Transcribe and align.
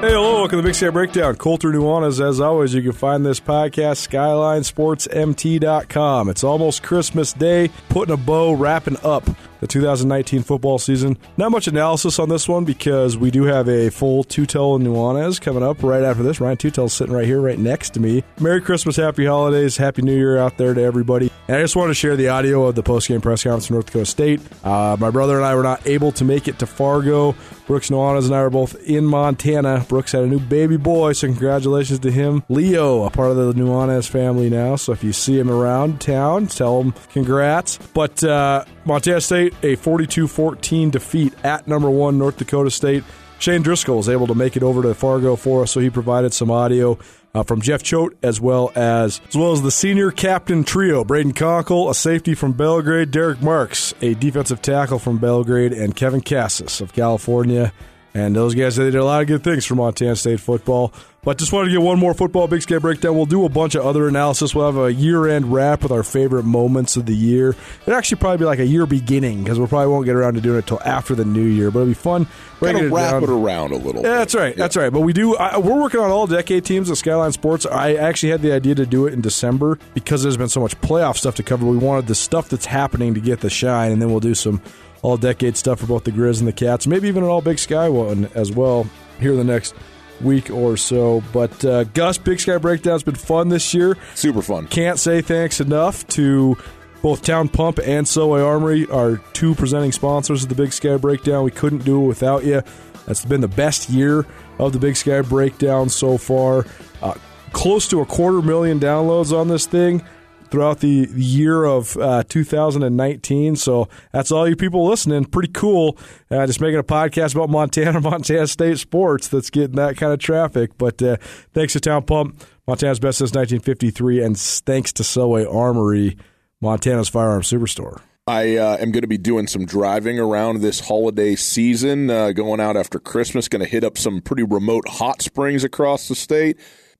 Hey, 0.00 0.12
hello, 0.12 0.34
welcome 0.34 0.58
to 0.58 0.62
the 0.62 0.68
Big 0.68 0.76
Sky 0.76 0.90
Breakdown. 0.90 1.34
Colter 1.34 1.72
Nuanez, 1.72 2.24
as 2.24 2.40
always, 2.40 2.72
you 2.72 2.82
can 2.82 2.92
find 2.92 3.26
this 3.26 3.40
podcast, 3.40 4.06
SkylineSportsMT.com. 4.06 6.28
It's 6.28 6.44
almost 6.44 6.84
Christmas 6.84 7.32
Day, 7.32 7.68
putting 7.88 8.14
a 8.14 8.16
bow, 8.16 8.52
wrapping 8.52 8.96
up 9.02 9.24
the 9.60 9.66
2019 9.66 10.42
football 10.42 10.78
season. 10.78 11.16
Not 11.36 11.50
much 11.50 11.66
analysis 11.66 12.18
on 12.18 12.28
this 12.28 12.48
one 12.48 12.64
because 12.64 13.16
we 13.16 13.30
do 13.30 13.44
have 13.44 13.68
a 13.68 13.90
full 13.90 14.24
Tutel 14.24 14.76
and 14.76 14.86
Nuanez 14.86 15.40
coming 15.40 15.62
up 15.62 15.82
right 15.82 16.02
after 16.02 16.22
this. 16.22 16.40
Ryan 16.40 16.56
Tutel's 16.56 16.92
sitting 16.92 17.14
right 17.14 17.26
here, 17.26 17.40
right 17.40 17.58
next 17.58 17.90
to 17.94 18.00
me. 18.00 18.22
Merry 18.40 18.60
Christmas, 18.60 18.96
Happy 18.96 19.26
Holidays, 19.26 19.76
Happy 19.76 20.02
New 20.02 20.16
Year 20.16 20.38
out 20.38 20.56
there 20.56 20.74
to 20.74 20.82
everybody. 20.82 21.30
And 21.48 21.56
I 21.56 21.60
just 21.60 21.76
want 21.76 21.90
to 21.90 21.94
share 21.94 22.14
the 22.16 22.28
audio 22.28 22.66
of 22.66 22.74
the 22.74 22.82
post-game 22.82 23.20
press 23.20 23.42
conference 23.42 23.66
from 23.66 23.74
North 23.74 23.86
Dakota 23.86 24.06
State. 24.06 24.40
Uh, 24.64 24.96
my 25.00 25.10
brother 25.10 25.36
and 25.36 25.44
I 25.44 25.54
were 25.54 25.62
not 25.62 25.86
able 25.86 26.12
to 26.12 26.24
make 26.24 26.46
it 26.46 26.58
to 26.58 26.66
Fargo. 26.66 27.34
Brooks 27.66 27.90
Nuanez 27.90 28.24
and 28.24 28.34
I 28.34 28.38
are 28.38 28.50
both 28.50 28.76
in 28.82 29.04
Montana. 29.04 29.84
Brooks 29.88 30.12
had 30.12 30.24
a 30.24 30.26
new 30.26 30.40
baby 30.40 30.76
boy, 30.78 31.12
so 31.12 31.26
congratulations 31.26 31.98
to 32.00 32.10
him. 32.10 32.42
Leo, 32.48 33.04
a 33.04 33.10
part 33.10 33.30
of 33.30 33.36
the 33.36 33.52
Nuanez 33.52 34.08
family 34.08 34.48
now, 34.48 34.76
so 34.76 34.92
if 34.92 35.04
you 35.04 35.12
see 35.12 35.38
him 35.38 35.50
around 35.50 36.00
town, 36.00 36.46
tell 36.46 36.80
him 36.80 36.94
congrats. 37.12 37.78
But 37.92 38.24
uh, 38.24 38.64
Montana 38.88 39.20
State, 39.20 39.54
a 39.62 39.76
42 39.76 40.26
14 40.26 40.90
defeat 40.90 41.34
at 41.44 41.68
number 41.68 41.90
one 41.90 42.18
North 42.18 42.38
Dakota 42.38 42.70
State. 42.70 43.04
Shane 43.38 43.62
Driscoll 43.62 43.98
was 43.98 44.08
able 44.08 44.26
to 44.26 44.34
make 44.34 44.56
it 44.56 44.62
over 44.64 44.82
to 44.82 44.94
Fargo 44.94 45.36
for 45.36 45.62
us, 45.62 45.70
so 45.70 45.78
he 45.78 45.90
provided 45.90 46.32
some 46.32 46.50
audio 46.50 46.98
uh, 47.34 47.42
from 47.44 47.60
Jeff 47.60 47.82
Choate 47.82 48.16
as 48.22 48.40
well 48.40 48.72
as 48.74 49.20
as 49.28 49.36
well 49.36 49.52
as 49.52 49.62
the 49.62 49.70
senior 49.70 50.10
captain 50.10 50.64
trio: 50.64 51.04
Brayden 51.04 51.34
Konkol, 51.34 51.90
a 51.90 51.94
safety 51.94 52.34
from 52.34 52.52
Belgrade, 52.54 53.10
Derek 53.10 53.40
Marks, 53.40 53.94
a 54.00 54.14
defensive 54.14 54.62
tackle 54.62 54.98
from 54.98 55.18
Belgrade, 55.18 55.72
and 55.72 55.94
Kevin 55.94 56.20
Kassis 56.22 56.80
of 56.80 56.92
California. 56.92 57.72
And 58.14 58.34
those 58.34 58.54
guys 58.54 58.76
they 58.76 58.84
did 58.84 58.96
a 58.96 59.04
lot 59.04 59.20
of 59.20 59.28
good 59.28 59.44
things 59.44 59.66
for 59.66 59.74
Montana 59.74 60.16
State 60.16 60.40
football. 60.40 60.92
But 61.22 61.36
just 61.36 61.52
wanted 61.52 61.66
to 61.66 61.72
get 61.72 61.82
one 61.82 61.98
more 61.98 62.14
football 62.14 62.46
big 62.46 62.62
sky 62.62 62.78
breakdown. 62.78 63.16
We'll 63.16 63.26
do 63.26 63.44
a 63.44 63.48
bunch 63.48 63.74
of 63.74 63.84
other 63.84 64.06
analysis. 64.06 64.54
We'll 64.54 64.66
have 64.66 64.78
a 64.78 64.92
year 64.92 65.26
end 65.26 65.52
wrap 65.52 65.82
with 65.82 65.90
our 65.90 66.04
favorite 66.04 66.44
moments 66.44 66.96
of 66.96 67.06
the 67.06 67.14
year. 67.14 67.56
It'll 67.82 67.94
actually 67.94 68.18
probably 68.18 68.38
be 68.38 68.44
like 68.44 68.60
a 68.60 68.66
year 68.66 68.86
beginning 68.86 69.42
because 69.42 69.58
we 69.58 69.62
will 69.62 69.68
probably 69.68 69.92
won't 69.92 70.06
get 70.06 70.14
around 70.14 70.34
to 70.34 70.40
doing 70.40 70.56
it 70.56 70.70
until 70.70 70.80
after 70.84 71.16
the 71.16 71.24
new 71.24 71.44
year. 71.44 71.70
But 71.72 71.80
it'll 71.80 71.88
be 71.88 71.94
fun. 71.94 72.28
Kind 72.60 72.78
of 72.78 72.92
wrap 72.92 73.22
it, 73.22 73.24
it, 73.24 73.30
around 73.30 73.72
a 73.72 73.76
little. 73.76 74.02
Yeah, 74.02 74.18
that's 74.18 74.34
right. 74.34 74.56
Yeah. 74.56 74.62
That's 74.62 74.76
right. 74.76 74.92
But 74.92 75.00
we 75.00 75.12
do. 75.12 75.36
I, 75.36 75.58
we're 75.58 75.80
working 75.80 76.00
on 76.00 76.10
all 76.10 76.26
decade 76.28 76.64
teams 76.64 76.90
at 76.90 76.96
Skyline 76.96 77.32
Sports. 77.32 77.66
I 77.66 77.94
actually 77.94 78.30
had 78.30 78.42
the 78.42 78.52
idea 78.52 78.76
to 78.76 78.86
do 78.86 79.06
it 79.06 79.12
in 79.12 79.20
December 79.20 79.78
because 79.94 80.22
there's 80.22 80.36
been 80.36 80.48
so 80.48 80.60
much 80.60 80.80
playoff 80.80 81.16
stuff 81.16 81.34
to 81.36 81.42
cover. 81.42 81.66
We 81.66 81.78
wanted 81.78 82.06
the 82.06 82.14
stuff 82.14 82.48
that's 82.48 82.66
happening 82.66 83.14
to 83.14 83.20
get 83.20 83.40
the 83.40 83.50
shine, 83.50 83.90
and 83.90 84.00
then 84.00 84.10
we'll 84.10 84.20
do 84.20 84.34
some 84.34 84.62
all 85.02 85.16
decade 85.16 85.56
stuff 85.56 85.80
for 85.80 85.86
both 85.86 86.04
the 86.04 86.12
Grizz 86.12 86.38
and 86.38 86.48
the 86.48 86.52
Cats. 86.52 86.86
Maybe 86.86 87.08
even 87.08 87.22
an 87.22 87.28
all 87.28 87.42
Big 87.42 87.58
Sky 87.58 87.88
one 87.88 88.30
as 88.34 88.52
well 88.52 88.86
here 89.20 89.32
in 89.32 89.36
the 89.36 89.44
next 89.44 89.74
week 90.20 90.50
or 90.50 90.76
so. 90.76 91.22
But 91.32 91.64
uh, 91.64 91.84
Gus, 91.84 92.18
Big 92.18 92.40
Sky 92.40 92.58
Breakdown's 92.58 93.02
been 93.02 93.14
fun 93.14 93.48
this 93.48 93.72
year. 93.74 93.96
Super 94.14 94.42
fun. 94.42 94.66
Can't 94.68 94.98
say 94.98 95.20
thanks 95.20 95.60
enough 95.60 96.06
to 96.08 96.56
both 97.02 97.22
Town 97.22 97.48
Pump 97.48 97.78
and 97.78 98.06
Selway 98.06 98.44
Armory, 98.44 98.86
our 98.90 99.18
two 99.32 99.54
presenting 99.54 99.92
sponsors 99.92 100.42
of 100.42 100.48
the 100.48 100.54
Big 100.54 100.72
Sky 100.72 100.96
Breakdown. 100.96 101.44
We 101.44 101.50
couldn't 101.50 101.84
do 101.84 102.02
it 102.04 102.06
without 102.06 102.44
you. 102.44 102.62
That's 103.06 103.24
been 103.24 103.40
the 103.40 103.48
best 103.48 103.88
year 103.88 104.26
of 104.58 104.72
the 104.72 104.78
Big 104.78 104.96
Sky 104.96 105.22
Breakdown 105.22 105.88
so 105.88 106.18
far. 106.18 106.66
Uh, 107.00 107.14
close 107.52 107.88
to 107.88 108.00
a 108.00 108.06
quarter 108.06 108.42
million 108.42 108.78
downloads 108.78 109.32
on 109.32 109.48
this 109.48 109.66
thing 109.66 110.04
throughout 110.50 110.80
the, 110.80 111.08
year 111.14 111.64
of 111.64 111.96
uh, 111.96 112.22
2019. 112.28 113.56
So 113.56 113.88
that's 114.12 114.30
all 114.32 114.48
you 114.48 114.56
people 114.56 114.86
listening. 114.86 115.24
Pretty 115.24 115.52
cool. 115.52 115.98
Uh, 116.30 116.46
just 116.46 116.60
making 116.60 116.78
a 116.78 116.84
podcast 116.84 117.34
about 117.34 117.50
Montana, 117.50 118.00
Montana 118.02 118.46
State 118.46 118.78
sports 118.78 119.28
that's 119.28 119.50
getting 119.50 119.76
that 119.76 119.96
kind 119.96 120.12
of 120.12 120.18
traffic. 120.18 120.76
But 120.78 121.02
uh, 121.02 121.16
thanks 121.52 121.72
to 121.74 121.80
Town 121.80 122.04
Pump, 122.04 122.42
Montana's 122.66 122.98
best 122.98 123.18
since 123.18 123.30
1953, 123.30 124.22
and 124.22 124.38
thanks 124.38 124.92
to 124.94 125.02
Selway 125.02 125.52
Armory, 125.52 126.16
Montana's 126.60 127.08
firearm 127.08 127.42
superstore. 127.42 128.00
I 128.28 128.56
uh, 128.56 128.76
am 128.76 128.92
going 128.92 129.02
to 129.02 129.08
be 129.08 129.16
doing 129.16 129.46
some 129.46 129.64
driving 129.64 130.18
around 130.18 130.60
this 130.60 130.80
holiday 130.80 131.34
season, 131.34 132.10
uh, 132.10 132.32
going 132.32 132.60
out 132.60 132.76
after 132.76 132.98
Christmas, 132.98 133.48
going 133.48 133.64
to 133.64 133.68
hit 133.68 133.84
up 133.84 133.96
some 133.96 134.20
pretty 134.20 134.42
remote 134.42 134.86
hot 134.86 135.22
springs 135.22 135.64
across 135.64 136.08
the 136.08 136.14
state. 136.14 136.58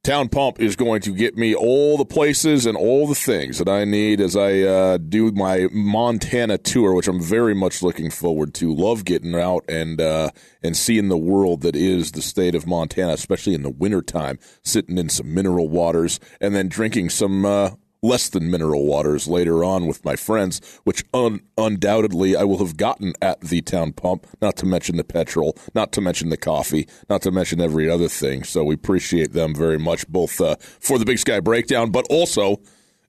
Town 0.08 0.30
Pump 0.30 0.58
is 0.58 0.74
going 0.74 1.02
to 1.02 1.14
get 1.14 1.36
me 1.36 1.54
all 1.54 1.98
the 1.98 2.04
places 2.06 2.64
and 2.64 2.78
all 2.78 3.06
the 3.06 3.14
things 3.14 3.58
that 3.58 3.68
I 3.68 3.84
need 3.84 4.22
as 4.22 4.36
I 4.36 4.60
uh, 4.60 4.96
do 4.96 5.30
my 5.32 5.68
Montana 5.70 6.56
tour, 6.56 6.94
which 6.94 7.08
I'm 7.08 7.20
very 7.20 7.54
much 7.54 7.82
looking 7.82 8.10
forward 8.10 8.54
to. 8.54 8.74
Love 8.74 9.04
getting 9.04 9.34
out 9.34 9.66
and 9.68 10.00
uh, 10.00 10.30
and 10.62 10.74
seeing 10.74 11.08
the 11.08 11.18
world 11.18 11.60
that 11.60 11.76
is 11.76 12.12
the 12.12 12.22
state 12.22 12.54
of 12.54 12.66
Montana, 12.66 13.12
especially 13.12 13.52
in 13.52 13.62
the 13.62 13.68
wintertime, 13.68 14.38
sitting 14.64 14.96
in 14.96 15.10
some 15.10 15.34
mineral 15.34 15.68
waters 15.68 16.20
and 16.40 16.54
then 16.54 16.68
drinking 16.68 17.10
some 17.10 17.44
uh, 17.44 17.72
less 18.02 18.28
than 18.28 18.50
mineral 18.50 18.86
waters 18.86 19.26
later 19.26 19.64
on 19.64 19.86
with 19.86 20.04
my 20.04 20.16
friends, 20.16 20.60
which 20.84 21.04
un- 21.12 21.40
undoubtedly 21.56 22.36
I 22.36 22.44
will 22.44 22.58
have 22.58 22.76
gotten 22.76 23.14
at 23.20 23.40
the 23.40 23.60
town 23.60 23.92
pump, 23.92 24.26
not 24.40 24.56
to 24.56 24.66
mention 24.66 24.96
the 24.96 25.04
petrol, 25.04 25.56
not 25.74 25.92
to 25.92 26.00
mention 26.00 26.28
the 26.28 26.36
coffee, 26.36 26.86
not 27.08 27.22
to 27.22 27.30
mention 27.30 27.60
every 27.60 27.90
other 27.90 28.08
thing. 28.08 28.44
So 28.44 28.64
we 28.64 28.74
appreciate 28.74 29.32
them 29.32 29.54
very 29.54 29.78
much, 29.78 30.06
both 30.08 30.40
uh, 30.40 30.56
for 30.80 30.98
the 30.98 31.04
Big 31.04 31.18
Sky 31.18 31.40
Breakdown, 31.40 31.90
but 31.90 32.06
also 32.10 32.60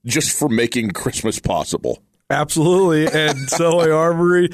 just 0.04 0.36
for 0.36 0.48
making 0.48 0.90
Christmas 0.90 1.38
possible. 1.38 2.02
Absolutely. 2.30 3.04
And 3.06 3.48
Selway 3.48 3.94
Armory 3.94 4.50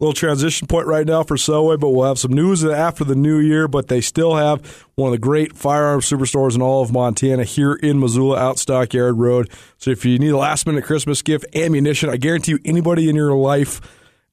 little 0.00 0.12
transition 0.12 0.66
point 0.66 0.86
right 0.86 1.06
now 1.06 1.22
for 1.22 1.36
Selway, 1.36 1.78
but 1.78 1.90
we'll 1.90 2.08
have 2.08 2.18
some 2.18 2.32
news 2.32 2.64
after 2.64 3.04
the 3.04 3.14
new 3.14 3.38
year. 3.38 3.68
But 3.68 3.88
they 3.88 4.00
still 4.00 4.34
have 4.34 4.84
one 4.96 5.08
of 5.08 5.12
the 5.12 5.18
great 5.18 5.56
firearm 5.56 6.00
superstores 6.00 6.54
in 6.56 6.62
all 6.62 6.82
of 6.82 6.92
Montana 6.92 7.44
here 7.44 7.74
in 7.74 8.00
Missoula, 8.00 8.38
out 8.38 8.58
Stockyard 8.58 9.18
Road. 9.18 9.50
So 9.78 9.90
if 9.90 10.04
you 10.04 10.18
need 10.18 10.30
a 10.30 10.36
last 10.36 10.66
minute 10.66 10.84
Christmas 10.84 11.22
gift, 11.22 11.44
ammunition, 11.54 12.10
I 12.10 12.16
guarantee 12.16 12.52
you, 12.52 12.58
anybody 12.64 13.08
in 13.08 13.14
your 13.14 13.34
life. 13.34 13.80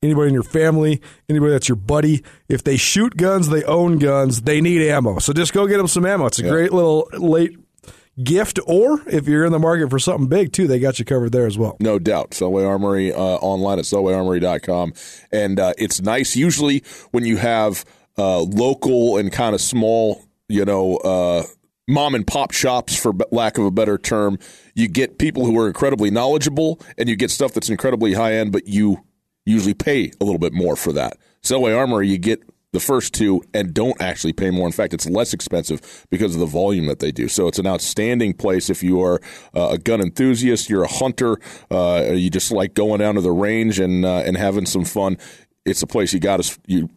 Anybody 0.04 0.28
in 0.28 0.36
your 0.36 0.44
family, 0.44 1.02
anybody 1.28 1.54
that's 1.54 1.68
your 1.68 1.76
buddy, 1.76 2.24
if 2.48 2.64
they 2.64 2.78
shoot 2.78 3.18
guns, 3.18 3.50
they 3.50 3.64
own 3.64 3.98
guns, 3.98 4.44
they 4.44 4.62
need 4.62 4.84
ammo. 4.84 5.18
So 5.18 5.34
just 5.34 5.54
go 5.54 5.66
get 5.66 5.78
them 5.78 5.88
some 5.88 6.06
ammo. 6.06 6.28
It's 6.28 6.38
a 6.38 6.44
great 6.44 6.72
little 6.72 7.10
late 7.14 7.58
gift, 8.22 8.60
or 8.66 9.02
if 9.08 9.28
you're 9.28 9.46
in 9.46 9.52
the 9.52 9.60
market 9.60 9.90
for 9.90 10.00
something 10.00 10.28
big 10.28 10.52
too, 10.52 10.68
they 10.68 10.80
got 10.80 11.00
you 11.00 11.06
covered 11.06 11.32
there 11.32 11.46
as 11.46 11.58
well. 11.58 11.78
No 11.80 12.00
doubt. 12.00 12.32
Selway 12.32 12.68
Armory 12.68 13.14
uh, 13.14 13.18
online 13.18 13.80
at 13.80 13.86
selwayarmory.com. 13.86 14.94
And 15.32 15.60
uh, 15.60 15.74
it's 15.78 16.02
nice 16.02 16.36
usually 16.36 16.84
when 17.12 17.26
you 17.26 17.38
have 17.38 17.86
uh, 18.18 18.42
local 18.42 19.18
and 19.18 19.32
kind 19.32 19.54
of 19.54 19.62
small, 19.62 20.24
you 20.50 20.66
know, 20.66 20.98
uh, 20.98 21.44
mom 21.88 22.16
and 22.16 22.26
pop 22.26 22.52
shops, 22.52 22.96
for 22.96 23.14
lack 23.32 23.58
of 23.58 23.66
a 23.66 23.72
better 23.72 23.98
term, 23.98 24.40
you 24.76 24.88
get 24.88 25.18
people 25.18 25.46
who 25.46 25.58
are 25.60 25.68
incredibly 25.68 26.12
knowledgeable 26.12 26.80
and 26.98 27.08
you 27.10 27.16
get 27.16 27.32
stuff 27.32 27.54
that's 27.54 27.70
incredibly 27.70 28.14
high 28.14 28.34
end, 28.34 28.52
but 28.52 28.68
you 28.68 29.04
usually 29.46 29.74
pay 29.74 30.12
a 30.20 30.24
little 30.24 30.40
bit 30.40 30.54
more 30.54 30.76
for 30.76 30.92
that. 30.94 31.18
Selway 31.44 31.78
Armory, 31.78 32.10
you 32.10 32.18
get 32.18 32.42
the 32.74 32.80
first 32.80 33.14
two 33.14 33.42
and 33.54 33.74
don't 33.74 34.00
actually 34.02 34.34
pay 34.34 34.50
more. 34.50 34.66
In 34.66 34.74
fact, 34.74 34.94
it's 34.94 35.10
less 35.10 35.34
expensive 35.34 36.06
because 36.10 36.34
of 36.34 36.40
the 36.40 36.46
volume 36.46 36.88
that 36.88 37.00
they 37.00 37.12
do. 37.12 37.28
So 37.28 37.48
it's 37.48 37.60
an 37.60 37.68
outstanding 37.68 38.34
place 38.34 38.70
if 38.70 38.84
you 38.84 39.02
are 39.02 39.22
uh, 39.56 39.70
a 39.72 39.78
gun 39.78 40.02
enthusiast, 40.02 40.70
you're 40.70 40.84
a 40.84 40.92
hunter, 40.92 41.38
uh, 41.72 42.12
you 42.12 42.30
just 42.30 42.52
like 42.52 42.74
going 42.74 43.00
down 43.00 43.16
to 43.16 43.22
the 43.22 43.32
range 43.32 43.80
and 43.80 44.06
uh, 44.06 44.24
and 44.26 44.38
having 44.38 44.66
some 44.66 44.86
fun. 44.86 45.18
It's 45.66 45.82
a 45.82 45.88
place 45.88 46.14
you 46.14 46.20
got 46.20 46.44
to 46.44 46.60
you. 46.68 46.90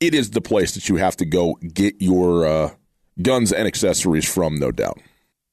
It 0.00 0.14
is 0.14 0.30
the 0.30 0.40
place 0.40 0.74
that 0.74 0.88
you 0.88 0.96
have 0.96 1.16
to 1.16 1.24
go 1.24 1.54
get 1.74 1.96
your 2.00 2.46
uh, 2.46 2.70
guns 3.20 3.52
and 3.52 3.66
accessories 3.66 4.32
from, 4.32 4.56
no 4.56 4.70
doubt. 4.70 4.98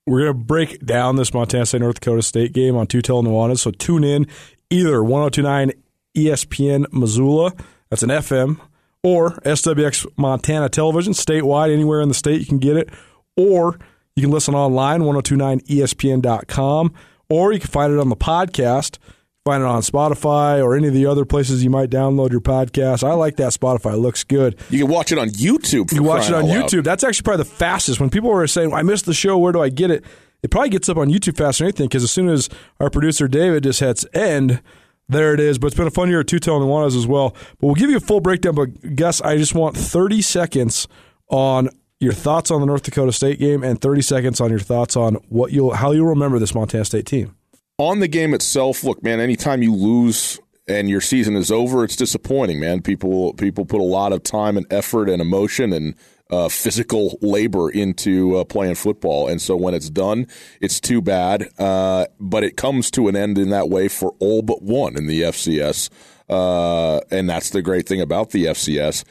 We're 0.06 0.22
going 0.22 0.34
to 0.34 0.46
break 0.46 0.86
down 0.86 1.16
this 1.16 1.34
Montana 1.34 1.66
State 1.66 1.82
North 1.82 2.00
Dakota 2.00 2.22
State 2.22 2.54
game 2.54 2.76
on 2.76 2.86
Tutel 2.86 3.24
Nuanez. 3.24 3.60
So 3.60 3.72
tune 3.72 4.04
in 4.04 4.28
either 4.70 5.04
1029 5.04 5.72
ESPN 6.16 6.86
Missoula, 6.94 7.54
that's 7.90 8.04
an 8.04 8.10
FM, 8.10 8.60
or 9.06 9.34
SWX 9.42 10.08
Montana 10.18 10.68
Television, 10.68 11.14
statewide, 11.14 11.72
anywhere 11.72 12.02
in 12.02 12.08
the 12.08 12.16
state 12.16 12.40
you 12.40 12.48
can 12.48 12.58
get 12.58 12.76
it, 12.76 12.90
or 13.38 13.78
you 14.16 14.24
can 14.24 14.32
listen 14.32 14.56
online, 14.56 15.02
1029ESPN.com, 15.02 16.92
or 17.30 17.54
you 17.54 17.60
can 17.60 17.70
find 17.70 17.94
it 17.94 18.00
on 18.00 18.10
the 18.10 18.16
podcast. 18.16 18.98
Find 19.46 19.62
it 19.62 19.68
on 19.68 19.84
Spotify 19.84 20.60
or 20.60 20.76
any 20.76 20.88
of 20.88 20.96
the 20.96 21.06
other 21.06 21.24
places 21.24 21.64
you 21.64 21.70
might 21.70 21.92
download 21.92 22.32
your 22.32 22.42
podcast. 22.42 23.08
I 23.08 23.14
like 23.14 23.36
that 23.36 23.54
Spotify; 23.54 23.94
it 23.94 23.98
looks 23.98 24.24
good. 24.24 24.58
You 24.72 24.80
can 24.80 24.88
watch 24.88 25.12
it 25.12 25.20
on 25.20 25.30
YouTube. 25.30 25.92
You 25.92 25.98
can 25.98 26.04
watch 26.04 26.28
it 26.28 26.34
on 26.34 26.46
YouTube. 26.46 26.84
That's 26.84 27.04
actually 27.04 27.26
probably 27.26 27.44
the 27.44 27.52
fastest. 27.52 28.00
When 28.00 28.10
people 28.10 28.32
are 28.32 28.48
saying, 28.48 28.74
"I 28.74 28.82
missed 28.82 29.06
the 29.06 29.14
show. 29.14 29.38
Where 29.38 29.54
do 29.54 29.62
I 29.62 29.70
get 29.70 29.92
it?" 29.92 30.04
It 30.42 30.50
probably 30.50 30.70
gets 30.70 30.90
up 30.90 30.98
on 30.98 31.12
YouTube 31.12 31.38
faster 31.38 31.64
than 31.64 31.68
anything 31.68 31.90
because 31.90 32.04
as 32.04 32.10
soon 32.10 32.28
as 32.28 32.50
our 32.80 32.90
producer 32.90 33.28
David 33.28 33.62
just 33.62 33.82
hits 33.82 34.04
end, 34.16 34.64
there 35.08 35.34
it 35.34 35.40
is. 35.40 35.58
But 35.58 35.68
it's 35.68 35.76
been 35.76 35.88
a 35.88 35.92
fun 35.92 36.10
year 36.10 36.22
at 36.22 36.28
Tutel 36.28 36.60
Nuanez 36.60 36.96
as 36.96 37.08
well. 37.08 37.32
But 37.60 37.68
we'll 37.68 37.76
give 37.76 37.90
you 37.90 37.98
a 37.98 38.02
full 38.02 38.20
breakdown. 38.20 38.56
But 38.56 38.96
Gus, 38.96 39.22
I 39.22 39.38
just 39.38 39.56
want 39.56 39.78
30 39.78 40.22
seconds 40.22 40.88
on 41.30 41.70
your 42.00 42.14
thoughts 42.14 42.52
on 42.52 42.60
the 42.60 42.68
North 42.68 42.84
Dakota 42.84 43.12
State 43.12 43.40
game 43.40 43.64
and 43.64 43.80
30 43.80 44.02
seconds 44.02 44.42
on 44.42 44.50
your 44.50 44.60
thoughts 44.60 44.96
on 44.96 45.16
what 45.30 45.52
you'll 45.52 45.74
how 45.74 45.92
you'll 45.92 46.08
remember 46.08 46.40
this 46.40 46.54
Montana 46.54 46.86
State 46.86 47.06
team. 47.06 47.36
On 47.78 48.00
the 48.00 48.08
game 48.08 48.34
itself, 48.34 48.84
look, 48.84 49.04
man, 49.04 49.20
anytime 49.20 49.62
you 49.62 49.74
lose 49.74 50.40
and 50.68 50.90
your 50.90 51.02
season 51.02 51.36
is 51.36 51.52
over, 51.52 51.84
it's 51.84 51.96
disappointing, 51.96 52.60
man. 52.60 52.82
People 52.82 53.34
people 53.34 53.66
put 53.66 53.82
a 53.82 53.84
lot 53.84 54.14
of 54.14 54.24
time 54.24 54.58
and 54.58 54.66
effort 54.72 55.10
and 55.10 55.22
emotion 55.22 55.74
and 55.74 55.96
uh, 56.32 56.50
physical 56.50 57.18
labor 57.22 57.70
into 57.70 58.38
uh, 58.38 58.44
playing 58.44 58.76
football. 58.76 59.28
And 59.28 59.42
so 59.42 59.56
when 59.56 59.74
it's 59.74 59.90
done, 59.90 60.28
it's 60.62 60.80
too 60.80 61.02
bad. 61.02 61.50
Uh, 61.60 62.06
but 62.20 62.44
it 62.44 62.58
comes 62.58 62.90
to 62.92 63.08
an 63.08 63.16
end 63.16 63.38
in 63.38 63.50
that 63.50 63.70
way 63.70 63.88
for 63.88 64.16
all 64.20 64.42
but 64.42 64.62
one 64.62 64.98
in 64.98 65.08
the 65.08 65.22
FCS. 65.22 65.90
Uh, 66.30 67.00
and 67.12 67.30
that's 67.30 67.52
the 67.52 67.62
great 67.62 67.88
thing 67.88 68.02
about 68.02 68.32
the 68.32 68.46
FCS. 68.46 69.04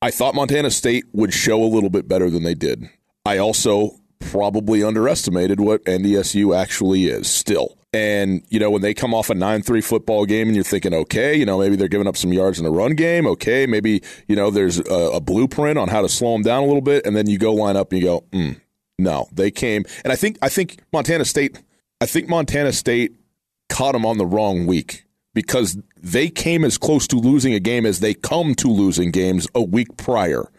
I 0.00 0.10
thought 0.10 0.34
Montana 0.34 0.70
State 0.70 1.04
would 1.12 1.32
show 1.32 1.62
a 1.62 1.66
little 1.66 1.90
bit 1.90 2.08
better 2.08 2.30
than 2.30 2.42
they 2.42 2.54
did. 2.54 2.88
I 3.26 3.38
also 3.38 3.98
probably 4.18 4.82
underestimated 4.82 5.60
what 5.60 5.84
NDSU 5.84 6.56
actually 6.56 7.06
is 7.06 7.28
still. 7.28 7.78
And, 7.94 8.42
you 8.48 8.58
know, 8.58 8.72
when 8.72 8.82
they 8.82 8.92
come 8.92 9.14
off 9.14 9.30
a 9.30 9.36
9 9.36 9.62
3 9.62 9.80
football 9.80 10.26
game 10.26 10.48
and 10.48 10.56
you're 10.56 10.64
thinking, 10.64 10.92
okay, 10.92 11.36
you 11.36 11.46
know, 11.46 11.60
maybe 11.60 11.76
they're 11.76 11.86
giving 11.86 12.08
up 12.08 12.16
some 12.16 12.32
yards 12.32 12.58
in 12.58 12.64
the 12.64 12.70
run 12.72 12.96
game. 12.96 13.24
Okay, 13.24 13.66
maybe, 13.66 14.02
you 14.26 14.34
know, 14.34 14.50
there's 14.50 14.80
a, 14.80 15.12
a 15.14 15.20
blueprint 15.20 15.78
on 15.78 15.86
how 15.86 16.02
to 16.02 16.08
slow 16.08 16.32
them 16.32 16.42
down 16.42 16.64
a 16.64 16.66
little 16.66 16.82
bit. 16.82 17.06
And 17.06 17.14
then 17.14 17.28
you 17.28 17.38
go 17.38 17.54
line 17.54 17.76
up 17.76 17.92
and 17.92 18.02
you 18.02 18.06
go, 18.08 18.24
mm, 18.32 18.60
no, 18.98 19.28
they 19.32 19.52
came. 19.52 19.84
And 20.02 20.12
I 20.12 20.16
think, 20.16 20.38
I 20.42 20.48
think 20.48 20.80
Montana 20.92 21.24
State, 21.24 21.62
I 22.00 22.06
think 22.06 22.28
Montana 22.28 22.72
State 22.72 23.14
caught 23.68 23.92
them 23.92 24.04
on 24.04 24.18
the 24.18 24.26
wrong 24.26 24.66
week 24.66 25.04
because 25.32 25.78
they 26.02 26.28
came 26.28 26.64
as 26.64 26.76
close 26.76 27.06
to 27.06 27.16
losing 27.16 27.54
a 27.54 27.60
game 27.60 27.86
as 27.86 28.00
they 28.00 28.12
come 28.12 28.56
to 28.56 28.66
losing 28.66 29.12
games 29.12 29.46
a 29.54 29.62
week 29.62 29.96
prior. 29.96 30.50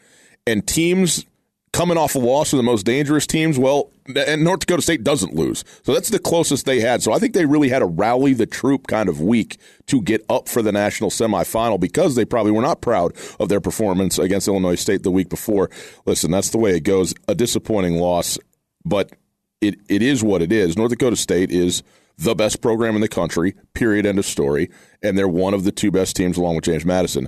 And 0.47 0.65
teams 0.65 1.25
coming 1.73 1.97
off 1.97 2.15
a 2.15 2.19
loss 2.19 2.51
to 2.51 2.55
the 2.55 2.63
most 2.63 2.85
dangerous 2.85 3.27
teams, 3.27 3.59
well, 3.59 3.91
and 4.07 4.43
North 4.43 4.61
Dakota 4.61 4.81
State 4.81 5.03
doesn't 5.03 5.33
lose. 5.33 5.63
So 5.83 5.93
that's 5.93 6.09
the 6.09 6.19
closest 6.19 6.65
they 6.65 6.79
had. 6.79 7.01
So 7.01 7.11
I 7.11 7.19
think 7.19 7.33
they 7.33 7.45
really 7.45 7.69
had 7.69 7.81
a 7.81 7.87
rally 7.87 8.33
the 8.33 8.45
troop 8.45 8.87
kind 8.87 9.09
of 9.09 9.21
week 9.21 9.57
to 9.87 10.01
get 10.01 10.23
up 10.29 10.47
for 10.47 10.61
the 10.61 10.71
national 10.71 11.09
semifinal 11.09 11.79
because 11.79 12.15
they 12.15 12.25
probably 12.25 12.51
were 12.51 12.61
not 12.61 12.81
proud 12.81 13.13
of 13.39 13.49
their 13.49 13.61
performance 13.61 14.19
against 14.19 14.47
Illinois 14.47 14.75
State 14.75 15.03
the 15.03 15.11
week 15.11 15.29
before. 15.29 15.69
Listen, 16.05 16.31
that's 16.31 16.49
the 16.49 16.57
way 16.57 16.75
it 16.75 16.83
goes. 16.83 17.13
A 17.27 17.35
disappointing 17.35 17.95
loss, 17.95 18.37
but 18.83 19.11
it, 19.61 19.79
it 19.89 20.01
is 20.01 20.23
what 20.23 20.41
it 20.41 20.51
is. 20.51 20.77
North 20.77 20.91
Dakota 20.91 21.15
State 21.15 21.51
is 21.51 21.81
the 22.17 22.35
best 22.35 22.61
program 22.61 22.95
in 22.95 23.01
the 23.01 23.07
country, 23.07 23.55
period, 23.73 24.05
end 24.05 24.19
of 24.19 24.25
story. 24.25 24.69
And 25.01 25.17
they're 25.17 25.27
one 25.27 25.53
of 25.53 25.63
the 25.63 25.71
two 25.71 25.91
best 25.91 26.15
teams 26.15 26.37
along 26.37 26.55
with 26.55 26.65
James 26.65 26.85
Madison. 26.85 27.27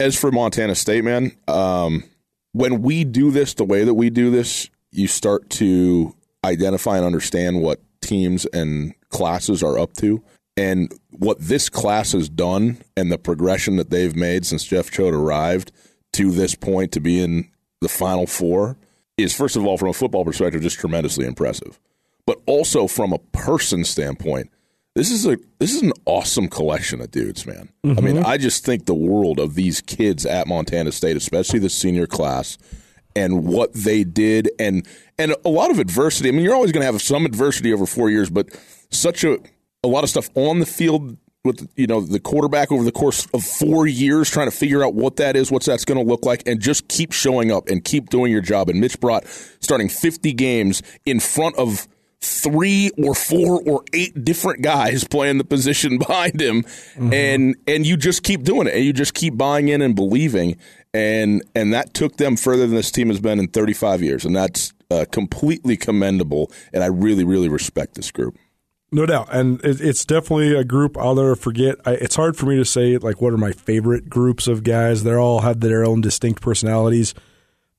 As 0.00 0.18
for 0.18 0.32
Montana 0.32 0.74
State, 0.74 1.04
man, 1.04 1.32
um, 1.46 2.04
when 2.52 2.82
we 2.82 3.04
do 3.04 3.30
this 3.30 3.54
the 3.54 3.64
way 3.64 3.84
that 3.84 3.94
we 3.94 4.10
do 4.10 4.30
this, 4.30 4.70
you 4.94 5.08
start 5.08 5.50
to 5.50 6.14
identify 6.44 6.96
and 6.96 7.06
understand 7.06 7.62
what 7.62 7.80
teams 8.00 8.46
and 8.46 8.94
classes 9.08 9.62
are 9.62 9.78
up 9.78 9.94
to. 9.94 10.22
And 10.56 10.92
what 11.10 11.40
this 11.40 11.68
class 11.68 12.12
has 12.12 12.28
done 12.28 12.78
and 12.96 13.10
the 13.10 13.18
progression 13.18 13.76
that 13.76 13.90
they've 13.90 14.14
made 14.14 14.46
since 14.46 14.64
Jeff 14.64 14.90
Choate 14.90 15.14
arrived 15.14 15.72
to 16.12 16.30
this 16.30 16.54
point 16.54 16.92
to 16.92 17.00
be 17.00 17.20
in 17.20 17.50
the 17.80 17.88
Final 17.88 18.26
Four 18.26 18.76
is, 19.16 19.34
first 19.34 19.56
of 19.56 19.66
all, 19.66 19.76
from 19.76 19.88
a 19.88 19.92
football 19.92 20.24
perspective, 20.24 20.62
just 20.62 20.78
tremendously 20.78 21.26
impressive. 21.26 21.80
But 22.26 22.40
also 22.46 22.86
from 22.86 23.12
a 23.12 23.18
person 23.18 23.84
standpoint, 23.84 24.50
this 24.94 25.10
is 25.10 25.26
a 25.26 25.36
this 25.58 25.74
is 25.74 25.82
an 25.82 25.92
awesome 26.06 26.48
collection 26.48 27.00
of 27.00 27.10
dudes, 27.10 27.46
man. 27.46 27.68
Mm-hmm. 27.84 27.98
I 27.98 28.02
mean, 28.02 28.16
mm-hmm. 28.16 28.26
I 28.26 28.38
just 28.38 28.64
think 28.64 28.86
the 28.86 28.94
world 28.94 29.40
of 29.40 29.56
these 29.56 29.80
kids 29.80 30.24
at 30.24 30.46
Montana 30.46 30.92
State, 30.92 31.16
especially 31.16 31.58
the 31.58 31.68
senior 31.68 32.06
class, 32.06 32.58
and 33.16 33.44
what 33.46 33.72
they 33.74 34.04
did, 34.04 34.50
and 34.58 34.86
and 35.18 35.34
a 35.44 35.48
lot 35.48 35.70
of 35.70 35.78
adversity. 35.78 36.28
I 36.28 36.32
mean, 36.32 36.42
you're 36.42 36.54
always 36.54 36.72
going 36.72 36.82
to 36.82 36.90
have 36.90 37.00
some 37.00 37.26
adversity 37.26 37.72
over 37.72 37.86
four 37.86 38.10
years, 38.10 38.30
but 38.30 38.48
such 38.90 39.24
a 39.24 39.38
a 39.82 39.88
lot 39.88 40.04
of 40.04 40.10
stuff 40.10 40.30
on 40.34 40.60
the 40.60 40.66
field 40.66 41.16
with 41.44 41.68
you 41.76 41.86
know 41.86 42.00
the 42.00 42.18
quarterback 42.18 42.72
over 42.72 42.82
the 42.82 42.92
course 42.92 43.26
of 43.34 43.44
four 43.44 43.86
years 43.86 44.30
trying 44.30 44.50
to 44.50 44.56
figure 44.56 44.84
out 44.84 44.94
what 44.94 45.16
that 45.16 45.36
is, 45.36 45.50
what's 45.50 45.66
that's 45.66 45.84
going 45.84 45.98
to 45.98 46.04
look 46.04 46.24
like, 46.24 46.42
and 46.46 46.60
just 46.60 46.88
keep 46.88 47.12
showing 47.12 47.52
up 47.52 47.68
and 47.68 47.84
keep 47.84 48.08
doing 48.08 48.32
your 48.32 48.40
job. 48.40 48.68
And 48.68 48.80
Mitch 48.80 48.98
Brott 48.98 49.26
starting 49.60 49.88
50 49.88 50.32
games 50.32 50.82
in 51.04 51.20
front 51.20 51.56
of 51.56 51.86
three 52.24 52.90
or 52.96 53.14
four 53.14 53.60
or 53.66 53.84
eight 53.92 54.24
different 54.24 54.62
guys 54.62 55.04
playing 55.10 55.36
the 55.36 55.44
position 55.44 55.98
behind 56.06 56.40
him 56.40 56.62
mm-hmm. 56.62 57.12
and 57.12 57.56
and 57.66 57.86
you 57.86 57.98
just 57.98 58.22
keep 58.22 58.42
doing 58.42 58.66
it 58.66 58.74
and 58.74 58.82
you 58.82 58.94
just 58.94 59.12
keep 59.12 59.36
buying 59.36 59.68
in 59.68 59.82
and 59.82 59.94
believing 59.94 60.56
and 60.94 61.42
and 61.54 61.74
that 61.74 61.92
took 61.92 62.16
them 62.16 62.36
further 62.36 62.66
than 62.66 62.76
this 62.76 62.90
team 62.90 63.08
has 63.08 63.20
been 63.20 63.38
in 63.38 63.48
35 63.48 64.02
years 64.02 64.24
and 64.24 64.34
that's 64.34 64.72
uh, 64.90 65.04
completely 65.10 65.76
commendable 65.76 66.50
and 66.72 66.82
I 66.82 66.86
really 66.86 67.24
really 67.24 67.48
respect 67.48 67.94
this 67.96 68.10
group 68.10 68.38
no 68.94 69.06
doubt, 69.06 69.28
and 69.32 69.60
it's 69.64 70.04
definitely 70.04 70.54
a 70.54 70.62
group 70.62 70.96
I'll 70.96 71.16
never 71.16 71.34
forget. 71.34 71.78
it's 71.84 72.14
hard 72.14 72.36
for 72.36 72.46
me 72.46 72.54
to 72.54 72.64
say 72.64 72.96
like 72.96 73.20
what 73.20 73.32
are 73.32 73.36
my 73.36 73.50
favorite 73.50 74.08
groups 74.08 74.46
of 74.46 74.62
guys. 74.62 75.02
They 75.02 75.12
all 75.12 75.40
have 75.40 75.58
their 75.58 75.84
own 75.84 76.00
distinct 76.00 76.40
personalities. 76.40 77.12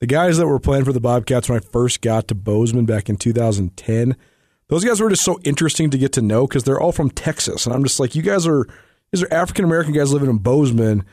The 0.02 0.08
guys 0.08 0.38
that 0.38 0.48
were 0.48 0.60
playing 0.60 0.84
for 0.84 0.92
the 0.92 1.00
Bobcats 1.00 1.48
when 1.48 1.58
I 1.58 1.62
first 1.62 2.02
got 2.02 2.28
to 2.28 2.36
Bozeman 2.36 2.86
back 2.86 3.08
in 3.08 3.16
2010, 3.16 4.18
those 4.68 4.84
guys 4.84 5.00
were 5.00 5.10
just 5.10 5.24
so 5.24 5.40
interesting 5.46 5.90
to 5.90 5.98
get 5.98 6.12
to 6.12 6.22
know 6.22 6.48
because 6.48 6.66
they're 6.66 6.82
all 6.82 6.92
from 6.92 7.10
Texas, 7.10 7.66
and 7.66 7.74
I'm 7.74 7.84
just 7.84 7.98
like, 7.98 8.14
you 8.14 8.22
guys 8.22 8.46
are 8.46 8.68
these 9.14 9.24
are 9.24 9.34
African 9.34 9.64
American 9.64 9.94
guys 9.94 10.12
living 10.12 10.30
in 10.30 10.40
Bozeman 10.40 11.06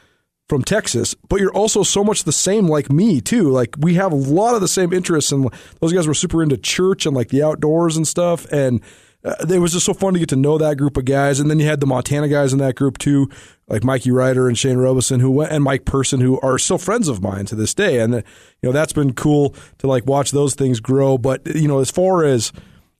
from 0.48 0.62
Texas, 0.62 1.14
but 1.28 1.40
you're 1.40 1.54
also 1.54 1.82
so 1.82 2.04
much 2.04 2.24
the 2.24 2.32
same 2.32 2.66
like 2.66 2.90
me 2.90 3.20
too. 3.20 3.50
Like 3.50 3.74
we 3.78 3.94
have 3.94 4.12
a 4.12 4.16
lot 4.16 4.54
of 4.54 4.60
the 4.60 4.68
same 4.68 4.92
interests, 4.92 5.32
and 5.32 5.48
those 5.80 5.92
guys 5.92 6.06
were 6.06 6.14
super 6.14 6.42
into 6.42 6.56
church 6.56 7.06
and 7.06 7.16
like 7.16 7.28
the 7.28 7.42
outdoors 7.42 7.96
and 7.96 8.06
stuff, 8.06 8.44
and 8.52 8.82
uh, 9.24 9.36
it 9.48 9.58
was 9.58 9.72
just 9.72 9.86
so 9.86 9.94
fun 9.94 10.14
to 10.14 10.18
get 10.18 10.28
to 10.30 10.36
know 10.36 10.58
that 10.58 10.76
group 10.76 10.96
of 10.96 11.04
guys. 11.04 11.38
And 11.38 11.48
then 11.48 11.60
you 11.60 11.66
had 11.66 11.80
the 11.80 11.86
Montana 11.86 12.28
guys 12.28 12.52
in 12.52 12.58
that 12.58 12.74
group 12.74 12.98
too, 12.98 13.30
like 13.68 13.84
Mikey 13.84 14.10
Ryder 14.10 14.48
and 14.48 14.58
Shane 14.58 14.78
Robeson, 14.78 15.20
who 15.20 15.30
went, 15.30 15.52
and 15.52 15.62
Mike 15.62 15.84
Person, 15.84 16.20
who 16.20 16.40
are 16.40 16.58
still 16.58 16.78
friends 16.78 17.08
of 17.08 17.22
mine 17.22 17.46
to 17.46 17.54
this 17.54 17.72
day. 17.72 18.00
And 18.00 18.14
uh, 18.14 18.22
you 18.60 18.68
know 18.68 18.72
that's 18.72 18.92
been 18.92 19.14
cool 19.14 19.54
to 19.78 19.86
like 19.86 20.06
watch 20.06 20.32
those 20.32 20.54
things 20.54 20.80
grow. 20.80 21.18
But 21.18 21.46
you 21.54 21.68
know, 21.68 21.78
as 21.78 21.90
far 21.90 22.24
as 22.24 22.52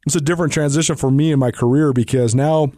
it's 0.07 0.17
a 0.17 0.21
different 0.21 0.53
transition 0.53 0.97
for 0.97 1.11
me 1.11 1.33
in 1.33 1.39
my 1.39 1.51
career 1.51 1.93
because 1.93 2.35
now 2.35 2.73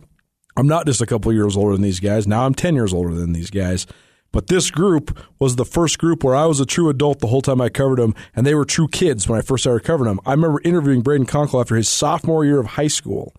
I'm 0.56 0.66
not 0.66 0.86
just 0.86 1.00
a 1.00 1.06
couple 1.06 1.32
years 1.32 1.56
older 1.56 1.72
than 1.72 1.82
these 1.82 2.00
guys. 2.00 2.26
Now 2.26 2.46
I'm 2.46 2.54
10 2.54 2.74
years 2.74 2.92
older 2.92 3.14
than 3.14 3.32
these 3.32 3.50
guys. 3.50 3.86
But 4.34 4.48
this 4.48 4.68
group 4.68 5.16
was 5.38 5.54
the 5.54 5.64
first 5.64 6.00
group 6.00 6.24
where 6.24 6.34
I 6.34 6.44
was 6.46 6.58
a 6.58 6.66
true 6.66 6.88
adult 6.88 7.20
the 7.20 7.28
whole 7.28 7.40
time 7.40 7.60
I 7.60 7.68
covered 7.68 8.00
them, 8.00 8.16
and 8.34 8.44
they 8.44 8.56
were 8.56 8.64
true 8.64 8.88
kids 8.88 9.28
when 9.28 9.38
I 9.38 9.42
first 9.42 9.62
started 9.62 9.86
covering 9.86 10.08
them. 10.08 10.18
I 10.26 10.32
remember 10.32 10.60
interviewing 10.64 11.04
Brayden 11.04 11.24
Konkol 11.24 11.60
after 11.60 11.76
his 11.76 11.88
sophomore 11.88 12.44
year 12.44 12.58
of 12.58 12.66
high 12.66 12.88
school 12.88 13.32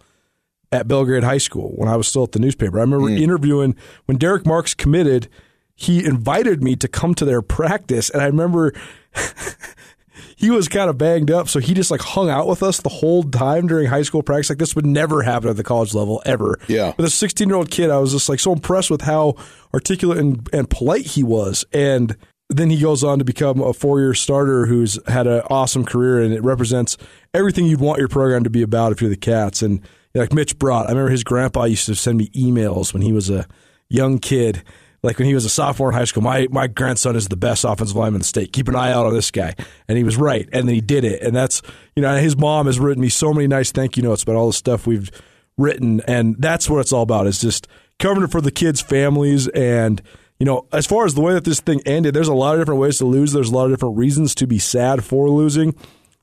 at 0.72 0.88
Belgrade 0.88 1.26
High 1.26 1.38
School 1.38 1.74
when 1.76 1.90
I 1.90 1.98
was 1.98 2.08
still 2.08 2.24
at 2.24 2.32
the 2.32 2.40
newspaper. 2.40 2.78
I 2.78 2.82
remember 2.82 3.08
mm. 3.08 3.20
interviewing 3.20 3.76
when 4.06 4.18
Derek 4.18 4.46
Marks 4.46 4.74
committed, 4.74 5.28
he 5.76 6.06
invited 6.06 6.64
me 6.64 6.78
to 6.78 6.88
come 6.88 7.14
to 7.16 7.26
their 7.26 7.42
practice, 7.42 8.10
and 8.10 8.22
I 8.22 8.28
remember 8.28 8.72
he 10.36 10.50
was 10.50 10.68
kind 10.68 10.90
of 10.90 10.98
banged 10.98 11.32
up, 11.32 11.50
so 11.50 11.60
he 11.60 11.74
just 11.74 11.92
like 11.92 12.02
hung 12.02 12.30
out 12.30 12.48
with 12.48 12.64
us 12.64 12.82
the 12.82 12.90
whole 12.90 13.24
time 13.24 13.68
during 13.68 13.88
high 13.88 14.02
school 14.02 14.24
practice. 14.24 14.50
Like 14.50 14.60
this 14.60 14.76
would 14.76 14.86
never 14.86 15.22
happen 15.22 15.50
at 15.50 15.58
the 15.58 15.64
college 15.64 15.94
level 15.94 16.22
ever. 16.26 16.60
Yeah. 16.68 16.94
With 16.98 17.06
a 17.06 17.10
16 17.10 17.48
year 17.48 17.58
old 17.58 17.72
kid, 17.72 17.90
I 17.90 17.98
was 18.00 18.12
just 18.12 18.30
like 18.30 18.40
so 18.40 18.54
impressed 18.54 18.90
with 18.90 19.02
how 19.02 19.36
articulate 19.74 20.18
and, 20.18 20.48
and 20.54 20.70
polite 20.70 21.06
he 21.06 21.24
was. 21.24 21.66
And 21.74 22.16
then 22.50 22.70
he 22.70 22.80
goes 22.80 23.04
on 23.04 23.20
to 23.20 23.26
become 23.26 23.60
a 23.60 23.74
four 23.74 24.00
year 24.00 24.14
starter 24.14 24.66
who's 24.66 25.00
had 25.08 25.28
an 25.28 25.42
awesome 25.50 25.86
career, 25.86 26.20
and 26.20 26.34
it 26.34 26.44
represents 26.44 26.98
everything 27.34 27.66
you'd 27.66 27.82
want 27.82 28.00
your 28.00 28.08
program 28.08 28.44
to 28.44 28.50
be 28.50 28.62
about 28.62 28.92
if 28.92 29.02
you're 29.02 29.10
the 29.10 29.16
Cats. 29.16 29.62
And 29.62 29.82
like 30.14 30.34
Mitch 30.34 30.58
Brott, 30.58 30.86
I 30.86 30.90
remember 30.90 31.10
his 31.10 31.24
grandpa 31.24 31.66
used 31.66 31.88
to 31.88 31.96
send 31.96 32.18
me 32.18 32.30
emails 32.30 32.94
when 32.94 33.02
he 33.02 33.12
was 33.12 33.30
a 33.30 33.48
young 33.90 34.20
kid 34.20 34.64
like 35.06 35.20
when 35.20 35.28
he 35.28 35.34
was 35.36 35.46
a 35.46 35.50
sophomore 35.50 35.90
in 35.90 35.96
high 35.96 36.06
school, 36.06 36.24
my 36.24 36.48
my 36.50 36.68
grandson 36.68 37.16
is 37.16 37.28
the 37.28 37.38
best 37.38 37.64
offensive 37.64 37.96
lineman 37.96 38.16
in 38.16 38.20
the 38.20 38.26
state. 38.26 38.52
Keep 38.52 38.68
an 38.68 38.76
eye 38.76 38.92
out 38.92 39.06
on 39.06 39.14
this 39.14 39.32
guy, 39.32 39.56
and 39.88 39.98
he 39.98 40.04
was 40.04 40.18
right, 40.18 40.50
and 40.52 40.68
then 40.68 40.76
he 40.76 40.82
did 40.82 41.04
it, 41.06 41.22
and 41.22 41.36
that's 41.36 41.62
you 41.96 42.02
know 42.02 42.18
his 42.18 42.36
mom 42.36 42.66
has 42.66 42.80
written 42.80 43.02
me 43.02 43.10
so 43.10 43.34
many 43.34 43.48
nice 43.48 43.72
thank 43.72 43.96
you 43.96 44.04
notes 44.04 44.24
about 44.24 44.36
all 44.36 44.48
the 44.48 44.54
stuff 44.54 44.88
we've 44.88 45.12
written, 45.58 46.02
and 46.02 46.36
that's 46.40 46.70
what 46.70 46.80
it's 46.80 46.92
all 46.92 47.04
about. 47.04 47.28
Is 47.28 47.40
just 47.40 47.68
covering 48.00 48.26
it 48.26 48.32
for 48.32 48.42
the 48.42 48.52
kids' 48.52 48.82
families, 48.82 49.48
and 49.50 50.02
you 50.40 50.46
know 50.46 50.68
as 50.74 50.88
far 50.88 51.06
as 51.06 51.14
the 51.14 51.22
way 51.22 51.34
that 51.34 51.46
this 51.46 51.62
thing 51.62 51.82
ended, 51.86 52.16
there's 52.16 52.28
a 52.28 52.34
lot 52.34 52.56
of 52.56 52.62
different 52.62 52.82
ways 52.82 52.98
to 52.98 53.06
lose. 53.06 53.32
There's 53.32 53.50
a 53.50 53.56
lot 53.56 53.66
of 53.66 53.72
different 53.72 53.98
reasons 53.98 54.34
to 54.36 54.48
be 54.48 54.60
sad 54.60 55.04
for 55.04 55.30
losing. 55.30 55.76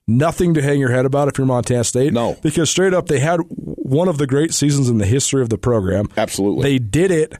Nothing 0.09 0.55
to 0.55 0.63
hang 0.63 0.81
your 0.81 0.91
head 0.91 1.07
about 1.07 1.29
if 1.29 1.39
you're 1.39 1.47
Montana 1.47 1.85
State. 1.85 2.13
No. 2.13 2.37
Because 2.43 2.69
straight 2.69 2.93
up, 2.93 3.07
they 3.07 3.21
had 3.21 3.39
one 3.47 4.09
of 4.09 4.19
the 4.19 4.27
great 4.27 4.53
seasons 4.53 4.89
in 4.89 4.99
the 4.99 5.07
history 5.07 5.41
of 5.43 5.49
the 5.49 5.57
program. 5.57 6.09
Absolutely. 6.17 6.63
They 6.65 6.79
did 6.81 7.13
it 7.13 7.35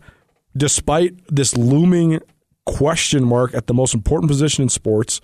despite 0.57 1.15
this 1.29 1.57
looming 1.57 2.21
question 2.67 3.25
mark 3.25 3.55
at 3.55 3.67
the 3.67 3.75
most 3.75 3.95
important 3.95 4.31
position 4.31 4.63
in 4.63 4.69
sports. 4.69 5.21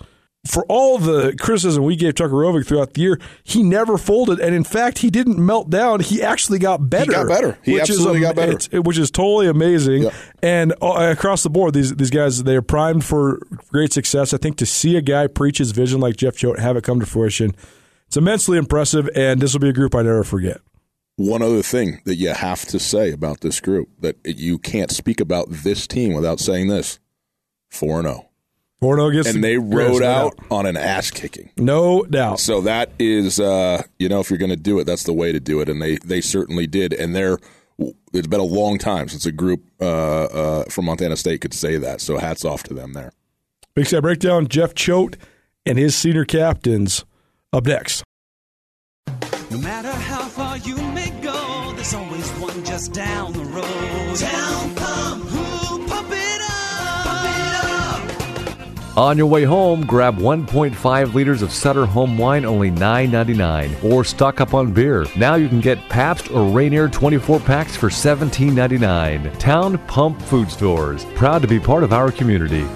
For 0.46 0.64
all 0.68 0.98
the 0.98 1.34
criticism 1.38 1.82
we 1.82 1.96
gave 1.96 2.14
Tucker 2.14 2.32
Rovig 2.32 2.64
throughout 2.64 2.94
the 2.94 3.00
year, 3.00 3.18
he 3.42 3.62
never 3.62 3.98
folded, 3.98 4.38
and 4.38 4.54
in 4.54 4.62
fact, 4.62 4.98
he 4.98 5.10
didn't 5.10 5.36
melt 5.36 5.68
down. 5.68 5.98
He 6.00 6.22
actually 6.22 6.60
got 6.60 6.88
better. 6.88 7.10
He 7.10 7.12
got 7.12 7.28
better. 7.28 7.58
He 7.64 7.80
absolutely 7.80 8.20
is, 8.20 8.22
got 8.22 8.36
better, 8.36 8.82
which 8.82 8.98
is 8.98 9.10
totally 9.10 9.48
amazing. 9.48 10.04
Yep. 10.04 10.14
And 10.42 10.74
uh, 10.80 11.12
across 11.12 11.42
the 11.42 11.50
board, 11.50 11.74
these 11.74 11.94
these 11.96 12.10
guys 12.10 12.44
they 12.44 12.54
are 12.54 12.62
primed 12.62 13.04
for 13.04 13.40
great 13.70 13.92
success. 13.92 14.32
I 14.32 14.36
think 14.38 14.56
to 14.58 14.66
see 14.66 14.96
a 14.96 15.02
guy 15.02 15.26
preach 15.26 15.58
his 15.58 15.72
vision 15.72 16.00
like 16.00 16.16
Jeff 16.16 16.36
Choate 16.36 16.60
have 16.60 16.76
it 16.76 16.84
come 16.84 17.00
to 17.00 17.06
fruition, 17.06 17.54
it's 18.06 18.16
immensely 18.16 18.58
impressive. 18.58 19.10
And 19.16 19.40
this 19.40 19.52
will 19.52 19.60
be 19.60 19.70
a 19.70 19.74
group 19.74 19.94
I 19.94 20.02
never 20.02 20.22
forget. 20.22 20.60
One 21.18 21.42
other 21.42 21.62
thing 21.62 22.00
that 22.04 22.14
you 22.14 22.32
have 22.32 22.64
to 22.66 22.78
say 22.78 23.10
about 23.10 23.40
this 23.40 23.58
group 23.58 23.88
that 23.98 24.16
you 24.24 24.56
can't 24.56 24.92
speak 24.92 25.20
about 25.20 25.46
this 25.50 25.88
team 25.88 26.14
without 26.14 26.38
saying 26.38 26.68
this 26.68 27.00
4 27.70 28.02
0. 28.02 28.28
4 28.78 28.96
0 28.96 29.08
against 29.08 29.34
and 29.34 29.42
they 29.42 29.58
rode 29.58 30.02
no 30.02 30.08
out 30.08 30.38
on 30.48 30.64
an 30.64 30.76
ass 30.76 31.10
kicking. 31.10 31.50
No 31.56 32.04
doubt. 32.04 32.38
So 32.38 32.60
that 32.60 32.92
is, 33.00 33.40
uh, 33.40 33.82
you 33.98 34.08
know, 34.08 34.20
if 34.20 34.30
you're 34.30 34.38
going 34.38 34.50
to 34.50 34.56
do 34.56 34.78
it, 34.78 34.84
that's 34.84 35.02
the 35.02 35.12
way 35.12 35.32
to 35.32 35.40
do 35.40 35.60
it, 35.60 35.68
and 35.68 35.82
they 35.82 35.96
they 35.96 36.20
certainly 36.20 36.68
did. 36.68 36.92
And 36.92 37.16
they're 37.16 37.38
it's 38.12 38.28
been 38.28 38.38
a 38.38 38.44
long 38.44 38.78
time 38.78 39.08
since 39.08 39.26
a 39.26 39.32
group 39.32 39.64
uh, 39.80 40.24
uh, 40.24 40.64
from 40.66 40.84
Montana 40.84 41.16
State 41.16 41.40
could 41.40 41.52
say 41.52 41.78
that. 41.78 42.00
So 42.00 42.18
hats 42.18 42.44
off 42.44 42.62
to 42.64 42.74
them 42.74 42.92
there. 42.92 43.12
Big 43.74 43.86
Sky 43.86 43.98
Breakdown, 43.98 44.46
Jeff 44.46 44.72
Choate 44.74 45.16
and 45.66 45.78
his 45.78 45.96
senior 45.96 46.24
captains 46.24 47.04
up 47.52 47.66
next. 47.66 48.04
No 50.38 50.44
matter 50.44 50.58
how 50.58 50.58
far 50.58 50.68
you 50.68 50.76
may 50.92 51.10
go, 51.20 51.72
there's 51.74 51.94
always 51.94 52.30
one 52.32 52.64
just 52.64 52.92
down 52.92 53.32
the 53.32 53.44
road. 53.44 54.16
Town 54.16 54.74
Pump, 54.74 55.24
who 55.24 55.86
pump 55.86 56.08
it 56.12 56.40
up, 56.42 57.04
pump 57.04 57.24
it 57.26 58.56
up. 58.88 58.96
On 58.96 59.18
your 59.18 59.26
way 59.26 59.44
home, 59.44 59.84
grab 59.84 60.16
1.5 60.18 61.14
liters 61.14 61.42
of 61.42 61.52
Sutter 61.52 61.86
Home 61.86 62.16
Wine, 62.16 62.44
only 62.44 62.70
$9.99. 62.70 63.82
Or 63.82 64.04
stock 64.04 64.40
up 64.40 64.54
on 64.54 64.72
beer. 64.72 65.06
Now 65.16 65.34
you 65.34 65.48
can 65.48 65.60
get 65.60 65.88
Pabst 65.88 66.30
or 66.30 66.48
Rainier 66.48 66.88
24 66.88 67.40
packs 67.40 67.76
for 67.76 67.88
$17.99. 67.88 69.38
Town 69.38 69.78
Pump 69.86 70.22
Food 70.22 70.50
Stores, 70.50 71.04
proud 71.16 71.42
to 71.42 71.48
be 71.48 71.58
part 71.58 71.82
of 71.82 71.92
our 71.92 72.12
community. 72.12 72.66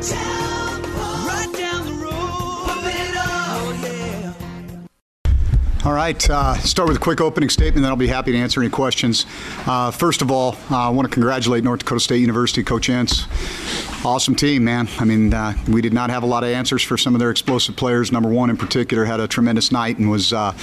Town 0.00 0.37
All 5.88 5.94
right, 5.94 6.28
uh, 6.28 6.52
start 6.58 6.86
with 6.86 6.98
a 6.98 7.00
quick 7.00 7.22
opening 7.22 7.48
statement, 7.48 7.82
then 7.82 7.90
I'll 7.90 7.96
be 7.96 8.08
happy 8.08 8.32
to 8.32 8.36
answer 8.36 8.60
any 8.60 8.68
questions. 8.68 9.24
Uh, 9.66 9.90
first 9.90 10.20
of 10.20 10.30
all, 10.30 10.54
uh, 10.70 10.76
I 10.76 10.90
want 10.90 11.08
to 11.08 11.10
congratulate 11.10 11.64
North 11.64 11.78
Dakota 11.78 11.98
State 11.98 12.20
University, 12.20 12.62
Coach 12.62 12.90
Entz. 12.90 13.26
Awesome 14.04 14.36
team, 14.36 14.62
man. 14.62 14.88
I 15.00 15.04
mean, 15.04 15.34
uh, 15.34 15.54
we 15.68 15.82
did 15.82 15.92
not 15.92 16.08
have 16.10 16.22
a 16.22 16.26
lot 16.26 16.44
of 16.44 16.50
answers 16.50 16.84
for 16.84 16.96
some 16.96 17.16
of 17.16 17.18
their 17.18 17.32
explosive 17.32 17.74
players. 17.74 18.12
Number 18.12 18.28
one, 18.28 18.48
in 18.48 18.56
particular, 18.56 19.04
had 19.04 19.18
a 19.18 19.26
tremendous 19.26 19.72
night 19.72 19.98
and 19.98 20.08
was 20.08 20.32
uh, 20.32 20.56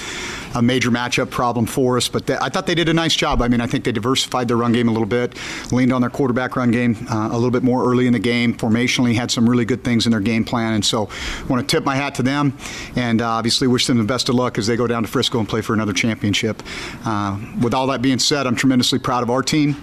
a 0.54 0.62
major 0.62 0.90
matchup 0.90 1.28
problem 1.28 1.66
for 1.66 1.98
us. 1.98 2.08
But 2.08 2.26
they, 2.26 2.36
I 2.38 2.48
thought 2.48 2.66
they 2.66 2.74
did 2.74 2.88
a 2.88 2.94
nice 2.94 3.14
job. 3.14 3.42
I 3.42 3.48
mean, 3.48 3.60
I 3.60 3.66
think 3.66 3.84
they 3.84 3.92
diversified 3.92 4.48
their 4.48 4.56
run 4.56 4.72
game 4.72 4.88
a 4.88 4.90
little 4.90 5.06
bit, 5.06 5.34
leaned 5.70 5.92
on 5.92 6.00
their 6.00 6.08
quarterback 6.08 6.56
run 6.56 6.70
game 6.70 6.96
uh, 7.10 7.28
a 7.30 7.34
little 7.34 7.50
bit 7.50 7.62
more 7.62 7.84
early 7.84 8.06
in 8.06 8.14
the 8.14 8.18
game. 8.18 8.54
Formationally, 8.54 9.14
had 9.14 9.30
some 9.30 9.48
really 9.48 9.66
good 9.66 9.84
things 9.84 10.06
in 10.06 10.12
their 10.12 10.20
game 10.20 10.42
plan, 10.42 10.72
and 10.72 10.84
so 10.84 11.10
I 11.40 11.44
want 11.44 11.60
to 11.60 11.76
tip 11.76 11.84
my 11.84 11.94
hat 11.94 12.14
to 12.14 12.22
them, 12.22 12.56
and 12.96 13.20
uh, 13.20 13.28
obviously 13.28 13.68
wish 13.68 13.86
them 13.86 13.98
the 13.98 14.04
best 14.04 14.30
of 14.30 14.34
luck 14.34 14.56
as 14.56 14.66
they 14.66 14.76
go 14.76 14.86
down 14.86 15.02
to 15.02 15.08
Frisco 15.08 15.38
and 15.38 15.48
play 15.48 15.60
for 15.60 15.74
another 15.74 15.92
championship. 15.92 16.62
Uh, 17.04 17.38
with 17.60 17.74
all 17.74 17.86
that 17.88 18.00
being 18.00 18.18
said, 18.18 18.46
I'm 18.46 18.56
tremendously 18.56 18.98
proud 18.98 19.22
of 19.22 19.28
our 19.28 19.42
team 19.42 19.76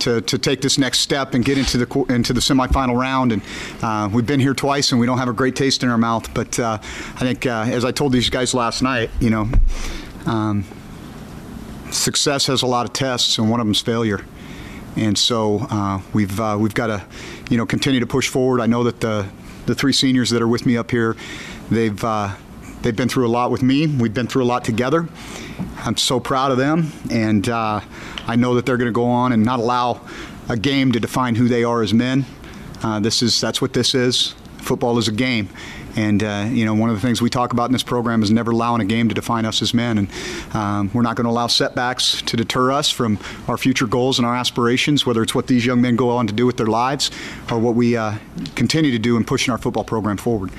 to, 0.00 0.20
to 0.20 0.38
take 0.38 0.60
this 0.60 0.78
next 0.78 1.00
step 1.00 1.34
and 1.34 1.44
get 1.44 1.58
into 1.58 1.78
the 1.78 2.04
into 2.08 2.32
the 2.32 2.40
semifinal 2.40 2.98
round. 2.98 3.32
And 3.32 3.42
uh, 3.82 4.08
we've 4.12 4.26
been 4.26 4.40
here 4.40 4.54
twice, 4.54 4.92
and 4.92 5.00
we 5.00 5.06
don't 5.06 5.18
have 5.18 5.28
a 5.28 5.32
great 5.32 5.56
taste 5.56 5.82
in 5.82 5.88
our 5.88 5.98
mouth. 5.98 6.32
But 6.34 6.58
uh, 6.58 6.78
I 6.80 7.20
think, 7.20 7.46
uh, 7.46 7.66
as 7.68 7.84
I 7.84 7.92
told 7.92 8.12
these 8.12 8.30
guys 8.30 8.54
last 8.54 8.82
night, 8.82 9.10
you 9.20 9.30
know, 9.30 9.48
um, 10.26 10.64
success 11.90 12.46
has 12.46 12.62
a 12.62 12.66
lot 12.66 12.86
of 12.86 12.92
tests, 12.92 13.38
and 13.38 13.50
one 13.50 13.60
of 13.60 13.66
them's 13.66 13.80
failure. 13.80 14.24
And 14.96 15.16
so 15.16 15.66
uh, 15.70 16.00
we've 16.12 16.40
uh, 16.40 16.56
we've 16.58 16.74
got 16.74 16.88
to, 16.88 17.04
you 17.48 17.56
know, 17.56 17.66
continue 17.66 18.00
to 18.00 18.06
push 18.06 18.28
forward. 18.28 18.60
I 18.60 18.66
know 18.66 18.84
that 18.84 19.00
the 19.00 19.26
the 19.66 19.74
three 19.74 19.92
seniors 19.92 20.30
that 20.30 20.42
are 20.42 20.48
with 20.48 20.66
me 20.66 20.76
up 20.76 20.90
here, 20.90 21.16
they've 21.70 22.02
uh, 22.04 22.34
they've 22.82 22.96
been 22.96 23.08
through 23.08 23.26
a 23.26 23.30
lot 23.30 23.50
with 23.50 23.62
me. 23.62 23.86
We've 23.86 24.14
been 24.14 24.26
through 24.26 24.42
a 24.42 24.50
lot 24.50 24.64
together. 24.64 25.08
I'm 25.84 25.96
so 25.96 26.20
proud 26.20 26.50
of 26.50 26.58
them, 26.58 26.92
and 27.10 27.48
I 28.30 28.36
know 28.36 28.54
that 28.54 28.64
they're 28.64 28.76
going 28.76 28.86
to 28.86 28.92
go 28.92 29.06
on 29.06 29.32
and 29.32 29.44
not 29.44 29.58
allow 29.58 30.00
a 30.48 30.56
game 30.56 30.92
to 30.92 31.00
define 31.00 31.34
who 31.34 31.48
they 31.48 31.64
are 31.64 31.82
as 31.82 31.92
men. 31.92 32.24
Uh, 32.80 33.00
this 33.00 33.22
is 33.22 33.40
that's 33.40 33.60
what 33.60 33.72
this 33.72 33.92
is. 33.94 34.34
Football 34.58 34.98
is 34.98 35.08
a 35.08 35.12
game, 35.12 35.48
and 35.96 36.22
uh, 36.22 36.46
you 36.48 36.64
know 36.64 36.74
one 36.74 36.90
of 36.90 36.94
the 36.94 37.02
things 37.02 37.20
we 37.20 37.28
talk 37.28 37.52
about 37.52 37.64
in 37.64 37.72
this 37.72 37.82
program 37.82 38.22
is 38.22 38.30
never 38.30 38.52
allowing 38.52 38.80
a 38.80 38.84
game 38.84 39.08
to 39.08 39.14
define 39.14 39.44
us 39.44 39.62
as 39.62 39.74
men. 39.74 39.98
And 39.98 40.08
um, 40.54 40.90
we're 40.94 41.02
not 41.02 41.16
going 41.16 41.24
to 41.24 41.30
allow 41.30 41.48
setbacks 41.48 42.22
to 42.22 42.36
deter 42.36 42.70
us 42.70 42.88
from 42.88 43.18
our 43.48 43.56
future 43.56 43.86
goals 43.86 44.18
and 44.18 44.26
our 44.26 44.36
aspirations, 44.36 45.04
whether 45.04 45.22
it's 45.22 45.34
what 45.34 45.48
these 45.48 45.66
young 45.66 45.80
men 45.80 45.96
go 45.96 46.10
on 46.10 46.28
to 46.28 46.32
do 46.32 46.46
with 46.46 46.56
their 46.56 46.68
lives 46.68 47.10
or 47.50 47.58
what 47.58 47.74
we 47.74 47.96
uh, 47.96 48.14
continue 48.54 48.92
to 48.92 48.98
do 48.98 49.16
in 49.16 49.24
pushing 49.24 49.50
our 49.50 49.58
football 49.58 49.84
program 49.84 50.16
forward. 50.16 50.50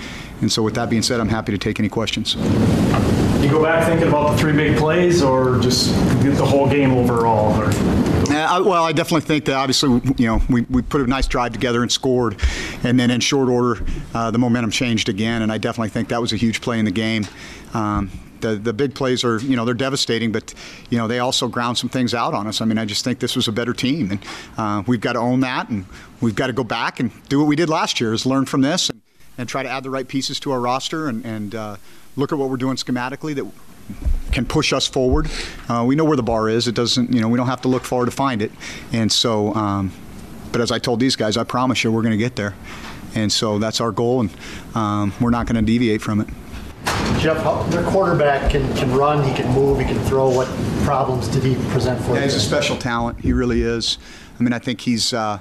And 0.41 0.51
so, 0.51 0.61
with 0.61 0.75
that 0.75 0.89
being 0.89 1.03
said, 1.03 1.21
I'm 1.21 1.29
happy 1.29 1.53
to 1.53 1.57
take 1.57 1.79
any 1.79 1.89
questions. 1.89 2.35
Go 3.51 3.61
back 3.61 3.85
thinking 3.85 4.07
about 4.07 4.31
the 4.31 4.37
three 4.37 4.53
big 4.53 4.77
plays, 4.77 5.21
or 5.21 5.59
just 5.59 5.93
get 6.23 6.37
the 6.37 6.45
whole 6.45 6.69
game 6.69 6.91
overall? 6.91 7.53
Or 7.61 7.67
well, 8.63 8.85
I 8.85 8.93
definitely 8.93 9.27
think 9.27 9.43
that 9.45 9.55
obviously, 9.55 10.01
you 10.17 10.25
know, 10.25 10.41
we, 10.49 10.61
we 10.61 10.81
put 10.81 11.01
a 11.01 11.07
nice 11.07 11.27
drive 11.27 11.51
together 11.51 11.81
and 11.81 11.91
scored, 11.91 12.37
and 12.83 12.97
then 12.97 13.11
in 13.11 13.19
short 13.19 13.49
order, 13.49 13.83
uh, 14.13 14.31
the 14.31 14.39
momentum 14.39 14.71
changed 14.71 15.09
again, 15.09 15.41
and 15.41 15.51
I 15.51 15.57
definitely 15.57 15.89
think 15.89 16.07
that 16.09 16.21
was 16.21 16.31
a 16.31 16.37
huge 16.37 16.61
play 16.61 16.79
in 16.79 16.85
the 16.85 16.91
game. 16.91 17.27
Um, 17.73 18.09
the, 18.39 18.55
the 18.55 18.71
big 18.71 18.95
plays 18.95 19.23
are, 19.25 19.39
you 19.39 19.57
know, 19.57 19.65
they're 19.65 19.73
devastating, 19.73 20.31
but, 20.31 20.53
you 20.89 20.97
know, 20.97 21.07
they 21.07 21.19
also 21.19 21.47
ground 21.47 21.77
some 21.77 21.89
things 21.89 22.13
out 22.13 22.33
on 22.33 22.47
us. 22.47 22.61
I 22.61 22.65
mean, 22.65 22.77
I 22.77 22.85
just 22.85 23.03
think 23.03 23.19
this 23.19 23.35
was 23.35 23.49
a 23.49 23.51
better 23.51 23.73
team, 23.73 24.11
and 24.11 24.19
uh, 24.57 24.83
we've 24.87 25.01
got 25.01 25.13
to 25.13 25.19
own 25.19 25.41
that, 25.41 25.69
and 25.69 25.85
we've 26.21 26.35
got 26.35 26.47
to 26.47 26.53
go 26.53 26.63
back 26.63 27.01
and 27.01 27.11
do 27.27 27.37
what 27.37 27.47
we 27.47 27.57
did 27.57 27.67
last 27.67 27.99
year, 27.99 28.13
is 28.13 28.25
learn 28.25 28.45
from 28.45 28.61
this 28.61 28.89
and, 28.89 29.01
and 29.37 29.49
try 29.49 29.61
to 29.61 29.69
add 29.69 29.83
the 29.83 29.89
right 29.89 30.07
pieces 30.07 30.39
to 30.39 30.51
our 30.51 30.59
roster 30.59 31.07
and, 31.09 31.25
and 31.25 31.53
uh, 31.53 31.75
look 32.15 32.31
at 32.31 32.37
what 32.37 32.49
we're 32.49 32.57
doing 32.57 32.75
schematically 32.75 33.35
that 33.35 33.45
can 34.31 34.45
push 34.45 34.71
us 34.73 34.87
forward. 34.87 35.29
Uh, 35.67 35.83
we 35.85 35.95
know 35.95 36.05
where 36.05 36.17
the 36.17 36.23
bar 36.23 36.47
is. 36.49 36.67
It 36.67 36.75
doesn't, 36.75 37.13
you 37.13 37.21
know, 37.21 37.27
we 37.27 37.37
don't 37.37 37.47
have 37.47 37.61
to 37.61 37.67
look 37.67 37.83
far 37.83 38.05
to 38.05 38.11
find 38.11 38.41
it. 38.41 38.51
And 38.93 39.11
so, 39.11 39.53
um, 39.53 39.91
but 40.51 40.61
as 40.61 40.71
I 40.71 40.79
told 40.79 40.99
these 40.99 41.15
guys, 41.15 41.37
I 41.37 41.43
promise 41.43 41.83
you, 41.83 41.91
we're 41.91 42.01
going 42.01 42.11
to 42.11 42.17
get 42.17 42.35
there. 42.35 42.55
And 43.15 43.31
so 43.31 43.59
that's 43.59 43.81
our 43.81 43.91
goal, 43.91 44.21
and 44.21 44.29
um, 44.73 45.13
we're 45.19 45.31
not 45.31 45.45
going 45.45 45.57
to 45.57 45.61
deviate 45.61 46.01
from 46.01 46.21
it. 46.21 46.27
Jeff, 47.19 47.43
their 47.69 47.83
quarterback 47.83 48.49
can, 48.49 48.73
can 48.75 48.91
run, 48.95 49.21
he 49.27 49.35
can 49.35 49.53
move, 49.53 49.79
he 49.79 49.85
can 49.85 49.99
throw. 50.05 50.29
What 50.29 50.47
problems 50.85 51.27
did 51.27 51.43
he 51.43 51.55
present 51.71 51.99
for 52.01 52.11
Yeah, 52.13 52.19
you? 52.19 52.23
he's 52.23 52.35
a 52.35 52.39
special 52.39 52.77
talent. 52.77 53.19
He 53.19 53.33
really 53.33 53.61
is. 53.63 53.97
I 54.39 54.43
mean, 54.43 54.53
I 54.53 54.59
think 54.59 54.79
he's. 54.81 55.13
Uh, 55.13 55.39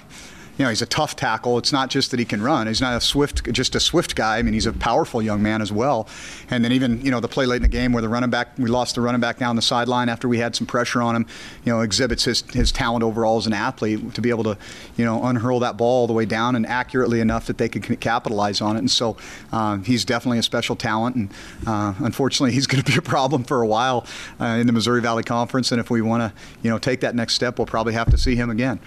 you 0.61 0.64
know, 0.64 0.69
he's 0.69 0.83
a 0.83 0.87
tough 0.87 1.17
tackle. 1.17 1.57
It's 1.57 1.73
not 1.73 1.88
just 1.88 2.11
that 2.11 2.21
he 2.21 2.26
can 2.26 2.43
run. 2.43 2.67
He's 2.67 2.83
not 2.83 2.95
a 2.95 3.00
swift, 3.00 3.50
just 3.50 3.75
a 3.75 3.81
swift 3.81 4.14
guy. 4.14 4.37
I 4.37 4.43
mean, 4.43 4.52
he's 4.52 4.67
a 4.67 4.75
powerful 4.75 5.23
young 5.23 5.43
man 5.43 5.62
as 5.62 5.73
well. 5.73 6.07
And 6.50 6.62
then 6.62 6.71
even, 6.71 7.00
you 7.00 7.11
know, 7.11 7.19
the 7.19 7.29
play 7.29 7.47
late 7.47 7.57
in 7.57 7.62
the 7.62 7.69
game 7.69 7.95
where 7.95 8.02
the 8.02 8.11
running 8.11 8.29
back, 8.29 8.59
we 8.59 8.69
lost 8.69 8.97
the 8.97 9.00
running 9.00 9.23
back 9.23 9.38
down 9.38 9.57
the 9.57 9.62
sideline 9.62 10.11
after 10.11 10.29
we 10.29 10.37
had 10.37 10.55
some 10.55 10.67
pressure 10.67 11.00
on 11.00 11.17
him. 11.17 11.26
You 11.64 11.73
know, 11.73 11.81
exhibits 11.81 12.25
his 12.25 12.43
his 12.52 12.73
talent 12.73 13.02
overall 13.02 13.38
as 13.38 13.47
an 13.47 13.55
athlete 13.55 14.12
to 14.12 14.21
be 14.21 14.29
able 14.29 14.45
to, 14.45 14.59
you 14.99 15.05
know, 15.07 15.25
unhurl 15.25 15.61
that 15.61 15.79
ball 15.79 16.02
all 16.02 16.07
the 16.07 16.12
way 16.12 16.26
down 16.26 16.55
and 16.55 16.67
accurately 16.67 17.21
enough 17.21 17.47
that 17.47 17.57
they 17.57 17.71
could 17.71 17.99
capitalize 17.99 18.61
on 18.61 18.76
it. 18.76 18.81
And 18.81 18.90
so 18.90 19.17
uh, 19.52 19.79
he's 19.79 20.05
definitely 20.05 20.40
a 20.40 20.43
special 20.43 20.76
talent. 20.76 21.17
And 21.17 21.31
uh, 21.67 21.95
unfortunately, 22.00 22.52
he's 22.57 22.67
going 22.67 22.85
to 22.85 22.93
be 22.93 22.99
a 22.99 23.02
problem 23.02 23.45
for 23.45 23.62
a 23.62 23.67
while 23.67 24.05
uh, 24.38 24.45
in 24.61 24.67
the 24.67 24.75
Missouri 24.75 25.00
Valley 25.00 25.23
Conference. 25.23 25.73
And 25.73 25.81
if 25.81 25.88
we 25.88 26.02
want 26.02 26.21
to, 26.21 26.38
you 26.62 26.69
know, 26.69 26.76
take 26.76 27.00
that 27.00 27.14
next 27.14 27.33
step, 27.33 27.59
we'll 27.59 27.64
probably 27.64 27.95
have 27.95 28.11
to 28.11 28.19
see 28.19 28.37
him 28.37 28.50
again. 28.50 28.79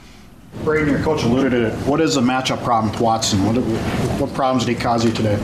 Brayden, 0.60 0.90
your 0.90 1.02
coach 1.02 1.24
alluded 1.24 1.52
to 1.52 1.68
it. 1.68 1.74
What 1.88 2.00
is 2.00 2.16
the 2.16 2.22
matchup 2.22 2.64
problem 2.64 2.92
with 2.92 3.02
Watson? 3.02 3.44
What, 3.46 3.56
what 4.20 4.34
problems 4.34 4.66
did 4.66 4.78
he 4.78 4.82
cause 4.82 5.04
you 5.04 5.12
today? 5.12 5.36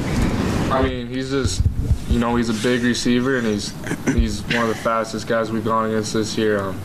I 0.72 0.82
mean, 0.82 1.08
he's 1.08 1.32
just, 1.32 1.62
you 2.10 2.20
know, 2.20 2.36
he's 2.36 2.50
a 2.50 2.63
big 2.63 2.84
receiver 2.84 3.38
and 3.38 3.46
he's 3.46 3.74
he's 4.13 4.42
one 4.44 4.63
of 4.63 4.70
the 4.70 4.75
fastest 4.75 5.28
guys 5.28 5.51
we've 5.51 5.66
gone 5.66 5.89
against 5.89 6.13
this 6.13 6.38
year. 6.38 6.60
Um, 6.60 6.80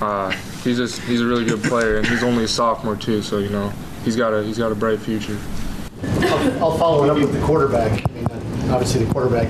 uh, 0.00 0.30
he's 0.64 0.78
just 0.78 1.00
he's 1.02 1.20
a 1.20 1.26
really 1.26 1.44
good 1.44 1.62
player 1.62 1.98
and 1.98 2.06
he's 2.06 2.22
only 2.22 2.44
a 2.44 2.48
sophomore 2.48 2.96
too, 2.96 3.22
so 3.22 3.38
you 3.38 3.50
know 3.50 3.72
he's 4.04 4.16
got 4.16 4.32
a 4.32 4.42
he's 4.42 4.58
got 4.58 4.72
a 4.72 4.74
bright 4.74 4.98
future. 4.98 5.38
I'll, 6.02 6.64
I'll 6.64 6.78
follow 6.78 7.04
it 7.04 7.10
up 7.10 7.18
with 7.18 7.32
the 7.32 7.44
quarterback. 7.46 7.92
I 8.08 8.12
mean, 8.12 8.26
uh, 8.26 8.74
obviously, 8.74 9.04
the 9.04 9.12
quarterback 9.12 9.48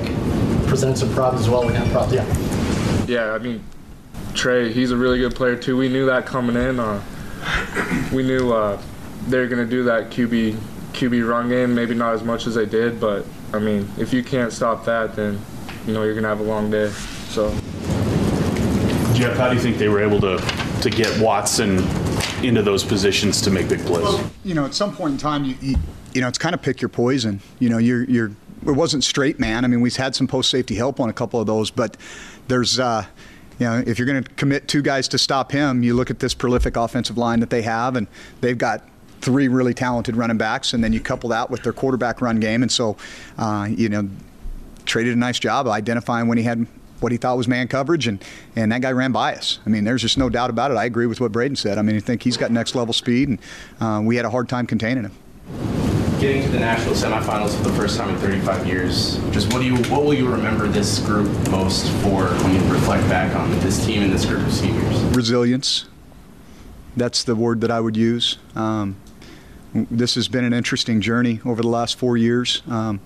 presents 0.67 1.01
some 1.01 1.13
problems 1.15 1.47
as 1.47 1.51
well. 1.51 1.67
We 1.67 1.73
had 1.73 1.91
problems. 1.91 2.15
Yeah. 2.15 3.07
Yeah, 3.07 3.33
I 3.33 3.39
mean, 3.39 3.63
Trey, 4.35 4.73
he's 4.73 4.91
a 4.91 4.97
really 4.97 5.19
good 5.19 5.35
player 5.35 5.57
too. 5.57 5.77
We 5.77 5.89
knew 5.89 6.07
that 6.07 6.27
coming 6.27 6.57
in. 6.57 6.81
Uh, 6.81 7.03
we 8.13 8.23
knew 8.23 8.53
uh, 8.53 8.81
they 9.29 9.39
were 9.39 9.47
gonna 9.47 9.67
do 9.67 9.85
that 9.85 10.11
QB 10.11 10.57
QB 10.93 11.29
run 11.29 11.49
game. 11.49 11.75
Maybe 11.75 11.95
not 11.95 12.15
as 12.15 12.23
much 12.23 12.47
as 12.47 12.55
they 12.55 12.67
did, 12.67 13.01
but 13.01 13.27
I 13.53 13.59
mean, 13.59 13.89
if 13.99 14.13
you 14.13 14.23
can't 14.23 14.53
stop 14.53 14.85
that, 14.87 15.17
then 15.17 15.41
you 15.87 15.95
know 15.95 16.03
you're 16.05 16.15
gonna 16.15 16.29
have 16.29 16.41
a 16.41 16.45
long 16.45 16.71
day. 16.71 16.91
So. 17.29 17.51
Jeff, 19.15 19.37
how 19.39 19.49
do 19.49 19.55
you 19.55 19.61
think 19.63 19.79
they 19.79 19.89
were 19.89 20.03
able 20.03 20.21
to, 20.21 20.37
to 20.83 20.91
get 20.91 21.19
Watson 21.23 21.79
into 22.45 22.63
those 22.63 22.85
positions 22.85 23.41
to 23.41 23.51
make 23.51 23.67
big 23.67 23.81
plays? 23.81 24.21
you 24.45 24.53
know, 24.53 24.67
at 24.67 24.75
some 24.75 24.95
point 24.95 25.13
in 25.13 25.19
time, 25.19 25.45
you, 25.45 25.57
you, 25.63 25.77
you 26.13 26.21
know, 26.21 26.29
it's 26.29 26.37
kind 26.37 26.55
of 26.55 26.61
pick 26.61 26.83
your 26.83 26.91
poison. 26.91 27.41
You 27.59 27.71
know, 27.71 27.79
you're, 27.79 28.05
you're, 28.05 28.33
it 28.67 28.73
wasn't 28.73 29.05
straight 29.05 29.41
man. 29.41 29.65
I 29.65 29.69
mean, 29.69 29.81
we've 29.81 29.97
had 29.97 30.15
some 30.15 30.27
post 30.27 30.51
safety 30.51 30.75
help 30.75 31.01
on 31.01 31.09
a 31.09 31.15
couple 31.15 31.41
of 31.41 31.47
those, 31.47 31.71
but 31.71 31.97
there's, 32.49 32.79
uh, 32.79 33.07
you 33.59 33.67
know, 33.67 33.83
if 33.87 33.99
you're 33.99 34.07
going 34.07 34.23
to 34.23 34.31
commit 34.31 34.69
two 34.69 34.83
guys 34.83 35.09
to 35.09 35.19
stop 35.19 35.53
him, 35.53 35.83
you 35.83 35.95
look 35.95 36.11
at 36.11 36.19
this 36.19 36.35
prolific 36.35 36.77
offensive 36.77 37.17
line 37.17 37.41
that 37.41 37.51
they 37.51 37.63
have, 37.63 37.97
and 37.97 38.07
they've 38.41 38.59
got 38.59 38.83
three 39.21 39.49
really 39.49 39.75
talented 39.75 40.17
running 40.17 40.37
backs, 40.37 40.73
and 40.73 40.85
then 40.85 40.93
you 40.93 41.01
couple 41.01 41.31
that 41.31 41.51
with 41.51 41.63
their 41.63 41.73
quarterback 41.73 42.21
run 42.21 42.39
game, 42.39 42.63
and 42.63 42.71
so, 42.71 42.97
uh, 43.39 43.67
you 43.71 43.89
know, 43.89 44.09
traded 44.85 45.15
a 45.15 45.19
nice 45.19 45.39
job 45.39 45.67
of 45.67 45.73
identifying 45.73 46.29
when 46.29 46.39
he 46.39 46.45
had 46.45 46.67
what 47.01 47.13
he 47.13 47.19
thought 47.19 47.37
was 47.37 47.49
man 47.49 47.69
coverage, 47.69 48.07
and, 48.07 48.25
and 48.55 48.73
that 48.73 48.81
guy 48.81 48.93
ran 48.93 49.13
by 49.13 49.35
us. 49.35 49.59
I 49.67 49.69
mean, 49.69 49.85
there's 49.85 50.03
just 50.03 50.17
no 50.17 50.31
doubt 50.31 50.51
about 50.51 50.71
it. 50.71 50.77
I 50.77 50.85
agree 50.85 51.07
with 51.07 51.21
what 51.21 51.33
Brayden 51.33 51.57
said. 51.57 51.79
I 51.79 51.83
mean, 51.83 51.97
I 51.97 52.01
think 52.01 52.23
he's 52.23 52.37
got 52.37 52.51
next 52.51 52.75
level 52.75 52.95
speed, 52.95 53.29
and 53.29 53.39
uh, 53.81 54.01
we 54.03 54.17
had 54.17 54.25
a 54.25 54.31
hard 54.31 54.49
time 54.49 54.67
containing 54.67 55.05
him. 55.05 55.13
Getting 56.21 56.43
to 56.43 56.49
the 56.49 56.59
national 56.59 56.95
semifinals 56.95 57.57
for 57.57 57.63
the 57.63 57.73
first 57.75 57.99
time 57.99 58.11
in 58.11 58.17
35 58.17 58.67
years. 58.67 59.19
Just 59.31 59.53
what 59.53 59.61
do 59.61 59.67
you, 59.67 59.77
what 59.91 60.05
will 60.05 60.15
you 60.15 60.29
remember 60.29 60.67
this 60.67 60.99
group 61.01 61.29
most 61.51 61.91
for 62.03 62.27
when 62.27 62.55
you 62.55 62.73
reflect 62.73 63.09
back 63.09 63.35
on 63.37 63.51
this 63.61 63.85
team 63.85 64.03
and 64.03 64.13
this 64.13 64.25
group 64.25 64.41
of 64.47 64.53
seniors? 64.53 65.01
Resilience. 65.15 65.87
That's 66.97 67.25
the 67.25 67.35
word 67.35 67.61
that 67.61 67.71
I 67.71 67.81
would 67.81 67.97
use. 67.97 68.39
Um, 68.55 68.97
this 69.75 70.15
has 70.15 70.29
been 70.29 70.45
an 70.45 70.55
interesting 70.55 71.01
journey 71.01 71.41
over 71.45 71.61
the 71.61 71.69
last 71.69 71.99
four 71.99 72.17
years. 72.17 72.63
Um, 72.69 73.01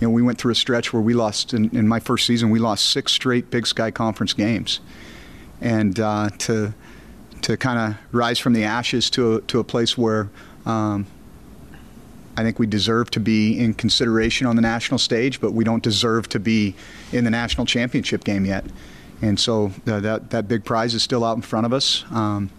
you 0.00 0.06
know, 0.06 0.12
we 0.12 0.22
went 0.22 0.38
through 0.38 0.52
a 0.52 0.56
stretch 0.56 0.92
where 0.92 1.02
we 1.02 1.14
lost 1.14 1.52
in, 1.54 1.76
in, 1.76 1.88
my 1.88 1.98
first 1.98 2.26
season. 2.26 2.50
We 2.50 2.58
lost 2.58 2.90
six 2.90 3.12
straight 3.12 3.50
Big 3.50 3.66
Sky 3.66 3.90
Conference 3.90 4.34
games, 4.34 4.80
and 5.60 5.98
uh, 5.98 6.28
to 6.38 6.74
to 7.42 7.56
kind 7.56 7.78
of 7.78 7.98
rise 8.12 8.38
from 8.38 8.52
the 8.52 8.64
ashes 8.64 9.08
to 9.10 9.36
a, 9.36 9.40
to 9.42 9.58
a 9.58 9.64
place 9.64 9.96
where 9.96 10.28
um, 10.64 11.06
I 12.36 12.42
think 12.42 12.58
we 12.58 12.66
deserve 12.66 13.10
to 13.12 13.20
be 13.20 13.58
in 13.58 13.74
consideration 13.74 14.46
on 14.46 14.56
the 14.56 14.62
national 14.62 14.98
stage, 14.98 15.40
but 15.40 15.52
we 15.52 15.64
don't 15.64 15.82
deserve 15.82 16.28
to 16.30 16.38
be 16.38 16.74
in 17.12 17.24
the 17.24 17.30
national 17.30 17.66
championship 17.66 18.24
game 18.24 18.44
yet. 18.44 18.64
And 19.22 19.40
so 19.40 19.72
uh, 19.86 20.00
that 20.00 20.30
that 20.30 20.46
big 20.46 20.64
prize 20.64 20.94
is 20.94 21.02
still 21.02 21.24
out 21.24 21.36
in 21.36 21.42
front 21.42 21.64
of 21.64 21.72
us. 21.72 22.04
Um, 22.10 22.50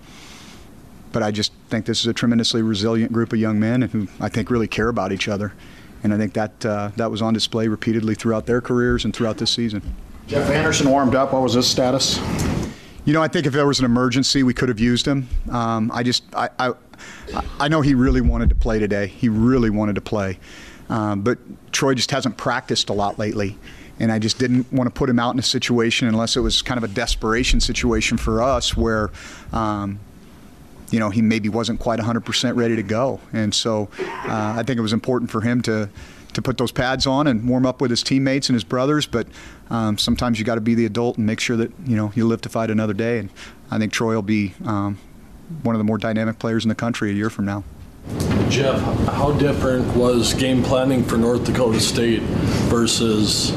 but 1.11 1.23
I 1.23 1.31
just 1.31 1.53
think 1.69 1.85
this 1.85 2.01
is 2.01 2.07
a 2.07 2.13
tremendously 2.13 2.61
resilient 2.61 3.13
group 3.13 3.31
of 3.33 3.39
young 3.39 3.59
men 3.59 3.83
who 3.83 4.07
I 4.19 4.29
think 4.29 4.49
really 4.49 4.67
care 4.67 4.89
about 4.89 5.11
each 5.11 5.27
other, 5.27 5.53
and 6.03 6.13
I 6.13 6.17
think 6.17 6.33
that 6.33 6.65
uh, 6.65 6.91
that 6.95 7.11
was 7.11 7.21
on 7.21 7.33
display 7.33 7.67
repeatedly 7.67 8.15
throughout 8.15 8.45
their 8.45 8.61
careers 8.61 9.05
and 9.05 9.15
throughout 9.15 9.37
this 9.37 9.51
season. 9.51 9.81
Jeff 10.27 10.49
Andersen 10.49 10.89
warmed 10.89 11.15
up. 11.15 11.31
What 11.31 11.41
was 11.41 11.53
his 11.53 11.67
status? 11.67 12.19
You 13.05 13.13
know, 13.13 13.21
I 13.21 13.29
think 13.29 13.45
if 13.45 13.53
there 13.53 13.65
was 13.65 13.79
an 13.79 13.85
emergency, 13.85 14.43
we 14.43 14.53
could 14.53 14.67
have 14.67 14.81
used 14.81 15.07
him. 15.07 15.29
Um, 15.49 15.89
I 15.93 16.03
just, 16.03 16.23
I, 16.35 16.49
I, 16.59 16.73
I, 17.59 17.67
know 17.67 17.81
he 17.81 17.93
really 17.93 18.21
wanted 18.21 18.49
to 18.49 18.55
play 18.55 18.79
today. 18.79 19.07
He 19.07 19.29
really 19.29 19.69
wanted 19.69 19.95
to 19.95 20.01
play, 20.01 20.39
um, 20.89 21.21
but 21.21 21.37
Troy 21.71 21.93
just 21.93 22.11
hasn't 22.11 22.37
practiced 22.37 22.89
a 22.89 22.93
lot 22.93 23.17
lately, 23.19 23.57
and 23.99 24.11
I 24.11 24.19
just 24.19 24.39
didn't 24.39 24.71
want 24.71 24.87
to 24.87 24.97
put 24.97 25.09
him 25.09 25.19
out 25.19 25.33
in 25.33 25.39
a 25.39 25.43
situation 25.43 26.07
unless 26.07 26.37
it 26.37 26.41
was 26.41 26.61
kind 26.61 26.77
of 26.77 26.83
a 26.83 26.93
desperation 26.93 27.59
situation 27.59 28.17
for 28.17 28.41
us 28.41 28.75
where. 28.75 29.11
Um, 29.51 29.99
you 30.89 30.99
know, 30.99 31.09
he 31.09 31.21
maybe 31.21 31.49
wasn't 31.49 31.79
quite 31.79 31.99
100% 31.99 32.55
ready 32.55 32.75
to 32.75 32.83
go. 32.83 33.19
And 33.33 33.53
so 33.53 33.89
uh, 33.99 34.55
I 34.57 34.63
think 34.63 34.77
it 34.77 34.81
was 34.81 34.93
important 34.93 35.29
for 35.29 35.41
him 35.41 35.61
to, 35.63 35.89
to 36.33 36.41
put 36.41 36.57
those 36.57 36.71
pads 36.71 37.05
on 37.05 37.27
and 37.27 37.47
warm 37.47 37.65
up 37.65 37.81
with 37.81 37.91
his 37.91 38.03
teammates 38.03 38.49
and 38.49 38.55
his 38.55 38.63
brothers. 38.63 39.05
But 39.05 39.27
um, 39.69 39.97
sometimes 39.97 40.39
you 40.39 40.45
got 40.45 40.55
to 40.55 40.61
be 40.61 40.75
the 40.75 40.85
adult 40.85 41.17
and 41.17 41.25
make 41.25 41.39
sure 41.39 41.57
that 41.57 41.71
you 41.85 41.95
know 41.95 42.11
you 42.15 42.27
live 42.27 42.41
to 42.41 42.49
fight 42.49 42.69
another 42.69 42.93
day. 42.93 43.19
And 43.19 43.29
I 43.69 43.77
think 43.79 43.91
Troy 43.91 44.15
will 44.15 44.21
be 44.21 44.53
um, 44.65 44.97
one 45.63 45.75
of 45.75 45.79
the 45.79 45.83
more 45.85 45.97
dynamic 45.97 46.39
players 46.39 46.65
in 46.65 46.69
the 46.69 46.75
country 46.75 47.11
a 47.11 47.13
year 47.13 47.29
from 47.29 47.45
now. 47.45 47.63
Jeff, 48.49 48.79
how 49.07 49.31
different 49.33 49.95
was 49.95 50.33
game 50.33 50.63
planning 50.63 51.03
for 51.03 51.17
North 51.17 51.43
Dakota 51.45 51.79
State 51.79 52.21
versus 52.69 53.51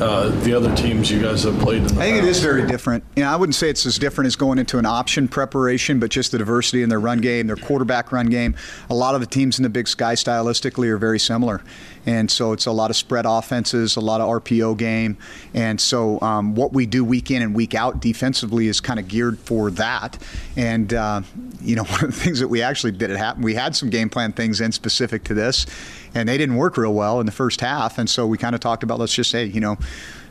uh, 0.00 0.28
the 0.42 0.54
other 0.54 0.74
teams 0.74 1.10
you 1.10 1.20
guys 1.20 1.44
have 1.44 1.58
played 1.58 1.82
in 1.82 1.88
the 1.88 1.94
I 1.94 2.04
think 2.04 2.16
past. 2.16 2.26
it 2.26 2.30
is 2.30 2.40
very 2.40 2.66
different. 2.66 3.04
You 3.16 3.24
know, 3.24 3.30
I 3.30 3.36
wouldn't 3.36 3.54
say 3.54 3.68
it's 3.68 3.84
as 3.84 3.98
different 3.98 4.26
as 4.26 4.36
going 4.36 4.58
into 4.58 4.78
an 4.78 4.86
option 4.86 5.28
preparation, 5.28 6.00
but 6.00 6.10
just 6.10 6.32
the 6.32 6.38
diversity 6.38 6.82
in 6.82 6.88
their 6.88 7.00
run 7.00 7.20
game, 7.20 7.46
their 7.46 7.56
quarterback 7.56 8.10
run 8.12 8.26
game. 8.26 8.56
A 8.88 8.94
lot 8.94 9.14
of 9.14 9.20
the 9.20 9.26
teams 9.26 9.58
in 9.58 9.62
the 9.62 9.68
Big 9.68 9.88
Sky 9.88 10.14
stylistically 10.14 10.88
are 10.88 10.98
very 10.98 11.18
similar. 11.18 11.62
And 12.06 12.30
so 12.30 12.52
it's 12.52 12.66
a 12.66 12.72
lot 12.72 12.90
of 12.90 12.96
spread 12.96 13.26
offenses, 13.26 13.96
a 13.96 14.00
lot 14.00 14.20
of 14.20 14.42
RPO 14.42 14.78
game. 14.78 15.18
And 15.52 15.78
so 15.80 16.18
um, 16.22 16.54
what 16.54 16.72
we 16.72 16.86
do 16.86 17.04
week 17.04 17.30
in 17.30 17.42
and 17.42 17.54
week 17.54 17.74
out 17.74 18.00
defensively 18.00 18.68
is 18.68 18.80
kind 18.80 18.98
of 18.98 19.06
geared 19.06 19.38
for 19.38 19.70
that. 19.72 20.16
And, 20.56 20.94
uh, 20.94 21.22
you 21.60 21.76
know, 21.76 21.84
one 21.90 22.04
of 22.04 22.14
the 22.14 22.20
things 22.20 22.40
that 22.40 22.48
we 22.48 22.62
actually 22.62 22.92
did 22.92 23.10
it 23.10 23.18
happen, 23.18 23.42
we 23.42 23.54
had 23.54 23.76
some 23.76 23.90
game 23.90 24.08
plan 24.08 24.32
things 24.32 24.60
in 24.60 24.72
specific 24.72 25.24
to 25.24 25.34
this 25.34 25.66
and 26.14 26.28
they 26.28 26.38
didn't 26.38 26.56
work 26.56 26.76
real 26.76 26.94
well 26.94 27.20
in 27.20 27.26
the 27.26 27.32
first 27.32 27.60
half. 27.60 27.98
And 27.98 28.08
so 28.08 28.26
we 28.26 28.38
kind 28.38 28.54
of 28.54 28.60
talked 28.60 28.82
about 28.82 28.98
let's 28.98 29.14
just 29.14 29.30
say, 29.30 29.44
you 29.44 29.60
know, 29.60 29.76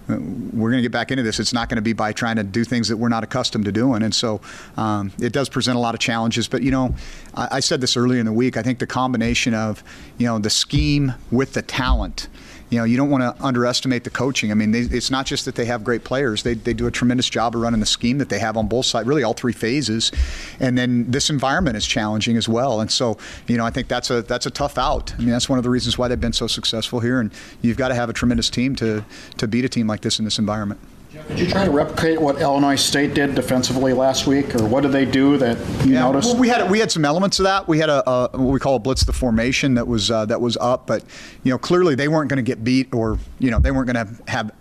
we're 0.09 0.71
going 0.71 0.79
to 0.79 0.81
get 0.81 0.91
back 0.91 1.11
into 1.11 1.23
this. 1.23 1.39
It's 1.39 1.53
not 1.53 1.69
going 1.69 1.75
to 1.75 1.83
be 1.83 1.93
by 1.93 2.13
trying 2.13 2.37
to 2.37 2.43
do 2.43 2.63
things 2.63 2.87
that 2.87 2.97
we're 2.97 3.09
not 3.09 3.23
accustomed 3.23 3.65
to 3.65 3.71
doing. 3.71 4.01
And 4.01 4.13
so 4.13 4.41
um, 4.75 5.11
it 5.19 5.33
does 5.33 5.49
present 5.49 5.77
a 5.77 5.79
lot 5.79 5.93
of 5.93 5.99
challenges. 5.99 6.47
But, 6.47 6.63
you 6.63 6.71
know, 6.71 6.95
I, 7.35 7.47
I 7.57 7.59
said 7.59 7.79
this 7.79 7.95
earlier 7.95 8.19
in 8.19 8.25
the 8.25 8.33
week. 8.33 8.57
I 8.57 8.63
think 8.63 8.79
the 8.79 8.87
combination 8.87 9.53
of, 9.53 9.83
you 10.17 10.25
know, 10.25 10.39
the 10.39 10.49
scheme 10.49 11.13
with 11.31 11.53
the 11.53 11.61
talent 11.61 12.27
you 12.69 12.77
know, 12.77 12.83
you 12.83 12.97
don't 12.97 13.09
want 13.09 13.23
to 13.23 13.43
underestimate 13.43 14.03
the 14.03 14.09
coaching. 14.09 14.51
I 14.51 14.53
mean, 14.53 14.71
they, 14.71 14.81
it's 14.81 15.09
not 15.09 15.25
just 15.25 15.45
that 15.45 15.55
they 15.55 15.65
have 15.65 15.83
great 15.83 16.03
players; 16.03 16.43
they, 16.43 16.53
they 16.53 16.73
do 16.73 16.87
a 16.87 16.91
tremendous 16.91 17.29
job 17.29 17.55
of 17.55 17.61
running 17.61 17.79
the 17.79 17.85
scheme 17.85 18.17
that 18.19 18.29
they 18.29 18.39
have 18.39 18.57
on 18.57 18.67
both 18.67 18.85
sides, 18.85 19.07
really 19.07 19.23
all 19.23 19.33
three 19.33 19.53
phases. 19.53 20.11
And 20.59 20.77
then 20.77 21.09
this 21.09 21.29
environment 21.29 21.77
is 21.77 21.85
challenging 21.85 22.37
as 22.37 22.47
well. 22.47 22.81
And 22.81 22.91
so, 22.91 23.17
you 23.47 23.57
know, 23.57 23.65
I 23.65 23.71
think 23.71 23.87
that's 23.87 24.09
a 24.09 24.21
that's 24.21 24.45
a 24.45 24.51
tough 24.51 24.77
out. 24.77 25.13
I 25.15 25.17
mean, 25.19 25.29
that's 25.29 25.49
one 25.49 25.57
of 25.57 25.63
the 25.63 25.69
reasons 25.69 25.97
why 25.97 26.07
they've 26.07 26.19
been 26.19 26.33
so 26.33 26.47
successful 26.47 26.99
here. 26.99 27.19
And 27.19 27.31
you've 27.61 27.77
got 27.77 27.87
to 27.87 27.95
have 27.95 28.09
a 28.09 28.13
tremendous 28.13 28.49
team 28.49 28.75
to 28.77 29.03
to 29.37 29.47
beat 29.47 29.65
a 29.65 29.69
team 29.69 29.87
like 29.87 30.01
this 30.01 30.19
in 30.19 30.25
this 30.25 30.37
environment. 30.37 30.79
Did 31.11 31.39
you 31.39 31.47
try 31.47 31.65
to 31.65 31.71
replicate 31.71 32.21
what 32.21 32.39
Illinois 32.39 32.75
State 32.75 33.15
did 33.15 33.33
defensively 33.33 33.93
last 33.93 34.27
week, 34.27 34.53
or 34.53 34.63
what 34.67 34.81
did 34.81 34.91
they 34.91 35.05
do 35.05 35.37
that 35.37 35.57
you 35.83 35.93
yeah, 35.93 36.01
noticed? 36.01 36.29
Well, 36.29 36.39
we 36.39 36.49
had 36.49 36.69
we 36.69 36.77
had 36.77 36.91
some 36.91 37.03
elements 37.03 37.39
of 37.39 37.45
that. 37.45 37.67
We 37.67 37.79
had 37.79 37.89
a, 37.89 38.07
a 38.07 38.29
what 38.33 38.53
we 38.53 38.59
call 38.59 38.75
a 38.75 38.79
blitz 38.79 39.03
the 39.05 39.13
formation 39.13 39.73
that 39.73 39.87
was 39.87 40.11
uh, 40.11 40.25
that 40.25 40.39
was 40.39 40.55
up, 40.57 40.85
but 40.85 41.03
you 41.43 41.51
know 41.51 41.57
clearly 41.57 41.95
they 41.95 42.07
weren't 42.07 42.29
going 42.29 42.37
to 42.37 42.43
get 42.43 42.63
beat, 42.63 42.93
or 42.93 43.17
you 43.39 43.49
know 43.49 43.57
they 43.57 43.71
weren't 43.71 43.91
going 43.91 44.05
to 44.05 44.31
have 44.31 44.51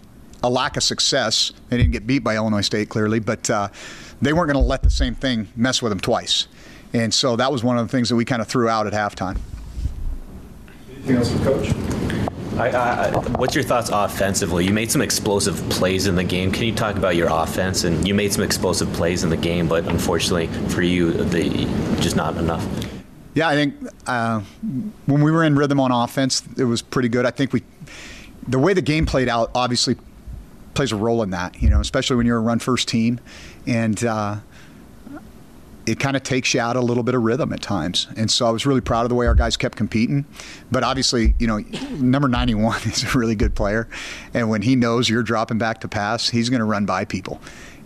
a 0.42 0.48
lack 0.48 0.78
of 0.78 0.82
success. 0.82 1.52
They 1.68 1.76
didn't 1.76 1.92
get 1.92 2.06
beat 2.06 2.20
by 2.20 2.36
Illinois 2.36 2.62
State 2.62 2.88
clearly, 2.88 3.18
but 3.18 3.50
uh, 3.50 3.68
they 4.22 4.32
weren't 4.32 4.50
going 4.50 4.62
to 4.62 4.68
let 4.68 4.82
the 4.82 4.90
same 4.90 5.14
thing 5.14 5.48
mess 5.54 5.82
with 5.82 5.90
them 5.90 6.00
twice. 6.00 6.48
And 6.94 7.12
so 7.12 7.36
that 7.36 7.52
was 7.52 7.62
one 7.62 7.76
of 7.76 7.86
the 7.86 7.90
things 7.90 8.08
that 8.08 8.16
we 8.16 8.24
kind 8.24 8.40
of 8.40 8.48
threw 8.48 8.70
out 8.70 8.86
at 8.86 8.94
halftime. 8.94 9.36
Anything 10.90 11.16
else 11.16 11.30
for 11.30 11.44
Coach? 11.44 11.97
I, 12.58 12.70
I, 12.70 13.10
what's 13.38 13.54
your 13.54 13.62
thoughts 13.62 13.88
offensively? 13.92 14.64
You 14.64 14.72
made 14.72 14.90
some 14.90 15.00
explosive 15.00 15.56
plays 15.70 16.08
in 16.08 16.16
the 16.16 16.24
game. 16.24 16.50
Can 16.50 16.64
you 16.64 16.74
talk 16.74 16.96
about 16.96 17.14
your 17.14 17.28
offense? 17.30 17.84
And 17.84 18.06
you 18.06 18.14
made 18.14 18.32
some 18.32 18.42
explosive 18.42 18.92
plays 18.94 19.22
in 19.22 19.30
the 19.30 19.36
game, 19.36 19.68
but 19.68 19.86
unfortunately 19.86 20.48
for 20.68 20.82
you, 20.82 21.12
the, 21.12 21.50
just 22.00 22.16
not 22.16 22.36
enough. 22.36 22.66
Yeah, 23.34 23.48
I 23.48 23.54
think 23.54 23.76
uh, 24.08 24.40
when 25.06 25.22
we 25.22 25.30
were 25.30 25.44
in 25.44 25.54
rhythm 25.54 25.78
on 25.78 25.92
offense, 25.92 26.42
it 26.56 26.64
was 26.64 26.82
pretty 26.82 27.08
good. 27.08 27.24
I 27.24 27.30
think 27.30 27.52
we, 27.52 27.62
the 28.48 28.58
way 28.58 28.72
the 28.72 28.82
game 28.82 29.06
played 29.06 29.28
out, 29.28 29.52
obviously 29.54 29.96
plays 30.74 30.90
a 30.90 30.96
role 30.96 31.22
in 31.22 31.30
that. 31.30 31.62
You 31.62 31.70
know, 31.70 31.78
especially 31.78 32.16
when 32.16 32.26
you're 32.26 32.38
a 32.38 32.40
run 32.40 32.58
first 32.58 32.88
team, 32.88 33.20
and 33.68 34.02
uh, 34.04 34.36
it 35.88 35.98
kind 35.98 36.16
of 36.16 36.22
takes 36.22 36.52
you 36.52 36.60
out 36.60 36.76
a 36.76 36.80
little 36.80 37.02
bit 37.02 37.14
of 37.14 37.22
rhythm 37.22 37.52
at 37.52 37.62
times. 37.62 38.06
And 38.16 38.30
so 38.30 38.46
I 38.46 38.50
was 38.50 38.66
really 38.66 38.82
proud 38.82 39.04
of 39.04 39.08
the 39.08 39.14
way 39.14 39.26
our 39.26 39.34
guys 39.34 39.56
kept 39.56 39.76
competing. 39.76 40.26
But 40.70 40.84
obviously, 40.84 41.34
you 41.38 41.46
know, 41.46 41.58
number 41.98 42.28
91 42.28 42.82
is 42.84 43.04
a 43.04 43.18
really 43.18 43.34
good 43.34 43.54
player. 43.54 43.88
And 44.34 44.50
when 44.50 44.62
he 44.62 44.76
knows 44.76 45.08
you're 45.08 45.22
dropping 45.22 45.58
back 45.58 45.80
to 45.80 45.88
pass, 45.88 46.28
he's 46.28 46.50
going 46.50 46.60
to 46.60 46.66
run 46.66 46.84
by 46.84 47.04
people. 47.04 47.40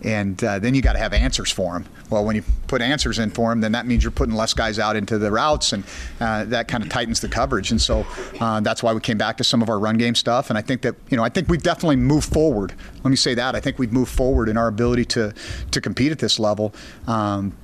And 0.05 0.43
uh, 0.43 0.59
then 0.59 0.75
you 0.75 0.83
got 0.83 0.95
to 0.95 0.99
have 0.99 1.13
answers 1.13 1.53
for 1.53 1.77
him. 1.77 1.85
Well, 2.11 2.25
when 2.25 2.35
you 2.35 2.43
put 2.67 2.83
answers 2.83 3.21
in 3.21 3.31
for 3.31 3.53
him, 3.53 3.61
then 3.61 3.71
that 3.71 3.87
means 3.87 4.03
you're 4.03 4.11
putting 4.11 4.35
less 4.35 4.53
guys 4.53 4.81
out 4.81 4.97
into 4.97 5.17
the 5.17 5.31
routes, 5.31 5.73
and 5.73 5.85
uh, 6.21 6.45
that 6.47 6.67
kind 6.67 6.83
of 6.83 6.91
tightens 6.91 7.21
the 7.21 7.29
coverage. 7.29 7.71
And 7.71 7.81
so 7.81 8.05
uh, 8.41 8.59
that's 8.61 8.83
why 8.83 8.93
we 8.93 9.01
came 9.01 9.17
back 9.17 9.37
to 9.37 9.45
some 9.45 9.63
of 9.63 9.69
our 9.69 9.79
run 9.79 9.99
game 9.99 10.17
stuff. 10.17 10.51
And 10.51 10.59
I 10.59 10.61
think 10.61 10.83
that 10.83 10.97
you 11.09 11.17
know 11.17 11.23
I 11.23 11.29
think 11.29 11.49
we've 11.49 11.63
definitely 11.63 11.97
moved 11.97 12.33
forward. 12.33 12.75
Let 13.05 13.11
me 13.11 13.17
say 13.17 13.35
that 13.35 13.55
I 13.55 13.61
think 13.61 13.79
we've 13.79 13.93
moved 13.93 14.11
forward 14.11 14.49
in 14.49 14.57
our 14.57 14.67
ability 14.67 15.05
to 15.05 15.33
to 15.71 15.81
compete 15.81 16.11
at 16.11 16.19
this 16.19 16.41
level. 16.41 16.75
Um, 17.07 17.57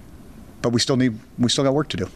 but 0.63 0.71
we 0.71 0.81
still 0.81 0.97
need 0.97 1.19
we 1.39 1.49
still 1.49 1.65
got 1.65 1.75
work 1.75 1.89
to 1.91 1.97
do. 1.97 2.09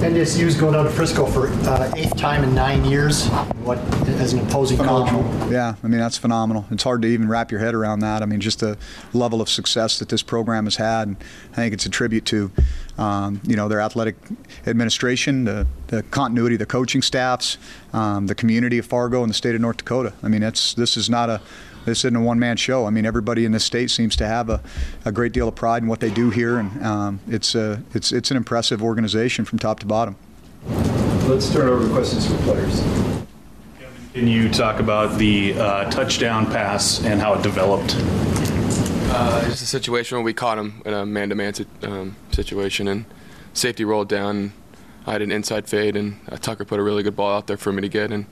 NDSU's 0.00 0.54
going 0.54 0.74
down 0.74 0.84
to 0.84 0.90
Frisco 0.90 1.26
for 1.26 1.48
uh, 1.68 1.92
eighth 1.96 2.16
time 2.16 2.44
in 2.44 2.54
nine 2.54 2.84
years. 2.84 3.26
What 3.64 3.78
as 4.22 4.32
an 4.32 4.38
opposing 4.38 4.76
phenomenal. 4.76 5.22
coach? 5.22 5.50
Yeah, 5.50 5.74
I 5.82 5.88
mean 5.88 5.98
that's 5.98 6.16
phenomenal. 6.16 6.64
It's 6.70 6.84
hard 6.84 7.02
to 7.02 7.08
even 7.08 7.28
wrap 7.28 7.50
your 7.50 7.60
head 7.60 7.74
around 7.74 8.00
that. 8.00 8.22
I 8.22 8.26
mean, 8.26 8.40
just 8.40 8.60
the 8.60 8.78
level 9.12 9.40
of 9.40 9.48
success 9.48 9.98
that 9.98 10.08
this 10.08 10.22
program 10.22 10.64
has 10.64 10.76
had. 10.76 11.08
And 11.08 11.16
I 11.52 11.56
think 11.56 11.74
it's 11.74 11.86
a 11.86 11.90
tribute 11.90 12.24
to, 12.26 12.50
um, 12.98 13.40
you 13.44 13.56
know, 13.56 13.68
their 13.68 13.80
athletic 13.80 14.14
administration, 14.66 15.44
the, 15.44 15.66
the 15.88 16.04
continuity 16.04 16.54
of 16.54 16.60
the 16.60 16.66
coaching 16.66 17.02
staffs, 17.02 17.58
um, 17.92 18.28
the 18.28 18.34
community 18.34 18.78
of 18.78 18.86
Fargo 18.86 19.22
and 19.22 19.30
the 19.30 19.34
state 19.34 19.54
of 19.54 19.60
North 19.60 19.78
Dakota. 19.78 20.12
I 20.22 20.28
mean, 20.28 20.42
it's 20.42 20.74
this 20.74 20.96
is 20.96 21.10
not 21.10 21.28
a 21.28 21.40
this 21.84 22.04
isn't 22.04 22.14
a 22.14 22.20
one-man 22.20 22.56
show. 22.56 22.86
I 22.86 22.90
mean, 22.90 23.04
everybody 23.04 23.44
in 23.44 23.50
this 23.50 23.64
state 23.64 23.90
seems 23.90 24.14
to 24.16 24.26
have 24.26 24.48
a, 24.48 24.62
a 25.04 25.10
great 25.10 25.32
deal 25.32 25.48
of 25.48 25.56
pride 25.56 25.82
in 25.82 25.88
what 25.88 25.98
they 25.98 26.10
do 26.10 26.30
here, 26.30 26.58
and 26.58 26.86
um, 26.86 27.20
it's 27.26 27.56
a, 27.56 27.82
it's 27.92 28.12
it's 28.12 28.30
an 28.30 28.36
impressive 28.36 28.84
organization 28.84 29.44
from 29.44 29.58
top 29.58 29.80
to 29.80 29.86
bottom. 29.86 30.14
Let's 31.26 31.52
turn 31.52 31.68
over 31.68 31.88
to 31.88 31.92
questions 31.92 32.26
for 32.28 32.36
players. 32.44 32.82
Can 34.12 34.28
you 34.28 34.50
talk 34.50 34.78
about 34.78 35.16
the 35.18 35.54
uh, 35.54 35.90
touchdown 35.90 36.44
pass 36.44 37.02
and 37.02 37.18
how 37.18 37.32
it 37.32 37.42
developed? 37.42 37.96
Uh, 39.08 39.42
just 39.46 39.62
a 39.62 39.66
situation 39.66 40.18
where 40.18 40.22
we 40.22 40.34
caught 40.34 40.58
him 40.58 40.82
in 40.84 40.92
a 40.92 41.06
man-to-man 41.06 41.54
um, 41.82 42.14
situation, 42.30 42.88
and 42.88 43.06
safety 43.54 43.86
rolled 43.86 44.10
down. 44.10 44.52
I 45.06 45.12
had 45.12 45.22
an 45.22 45.32
inside 45.32 45.66
fade, 45.66 45.96
and 45.96 46.20
uh, 46.28 46.36
Tucker 46.36 46.66
put 46.66 46.78
a 46.78 46.82
really 46.82 47.02
good 47.02 47.16
ball 47.16 47.34
out 47.34 47.46
there 47.46 47.56
for 47.56 47.72
me 47.72 47.80
to 47.80 47.88
get. 47.88 48.12
And 48.12 48.26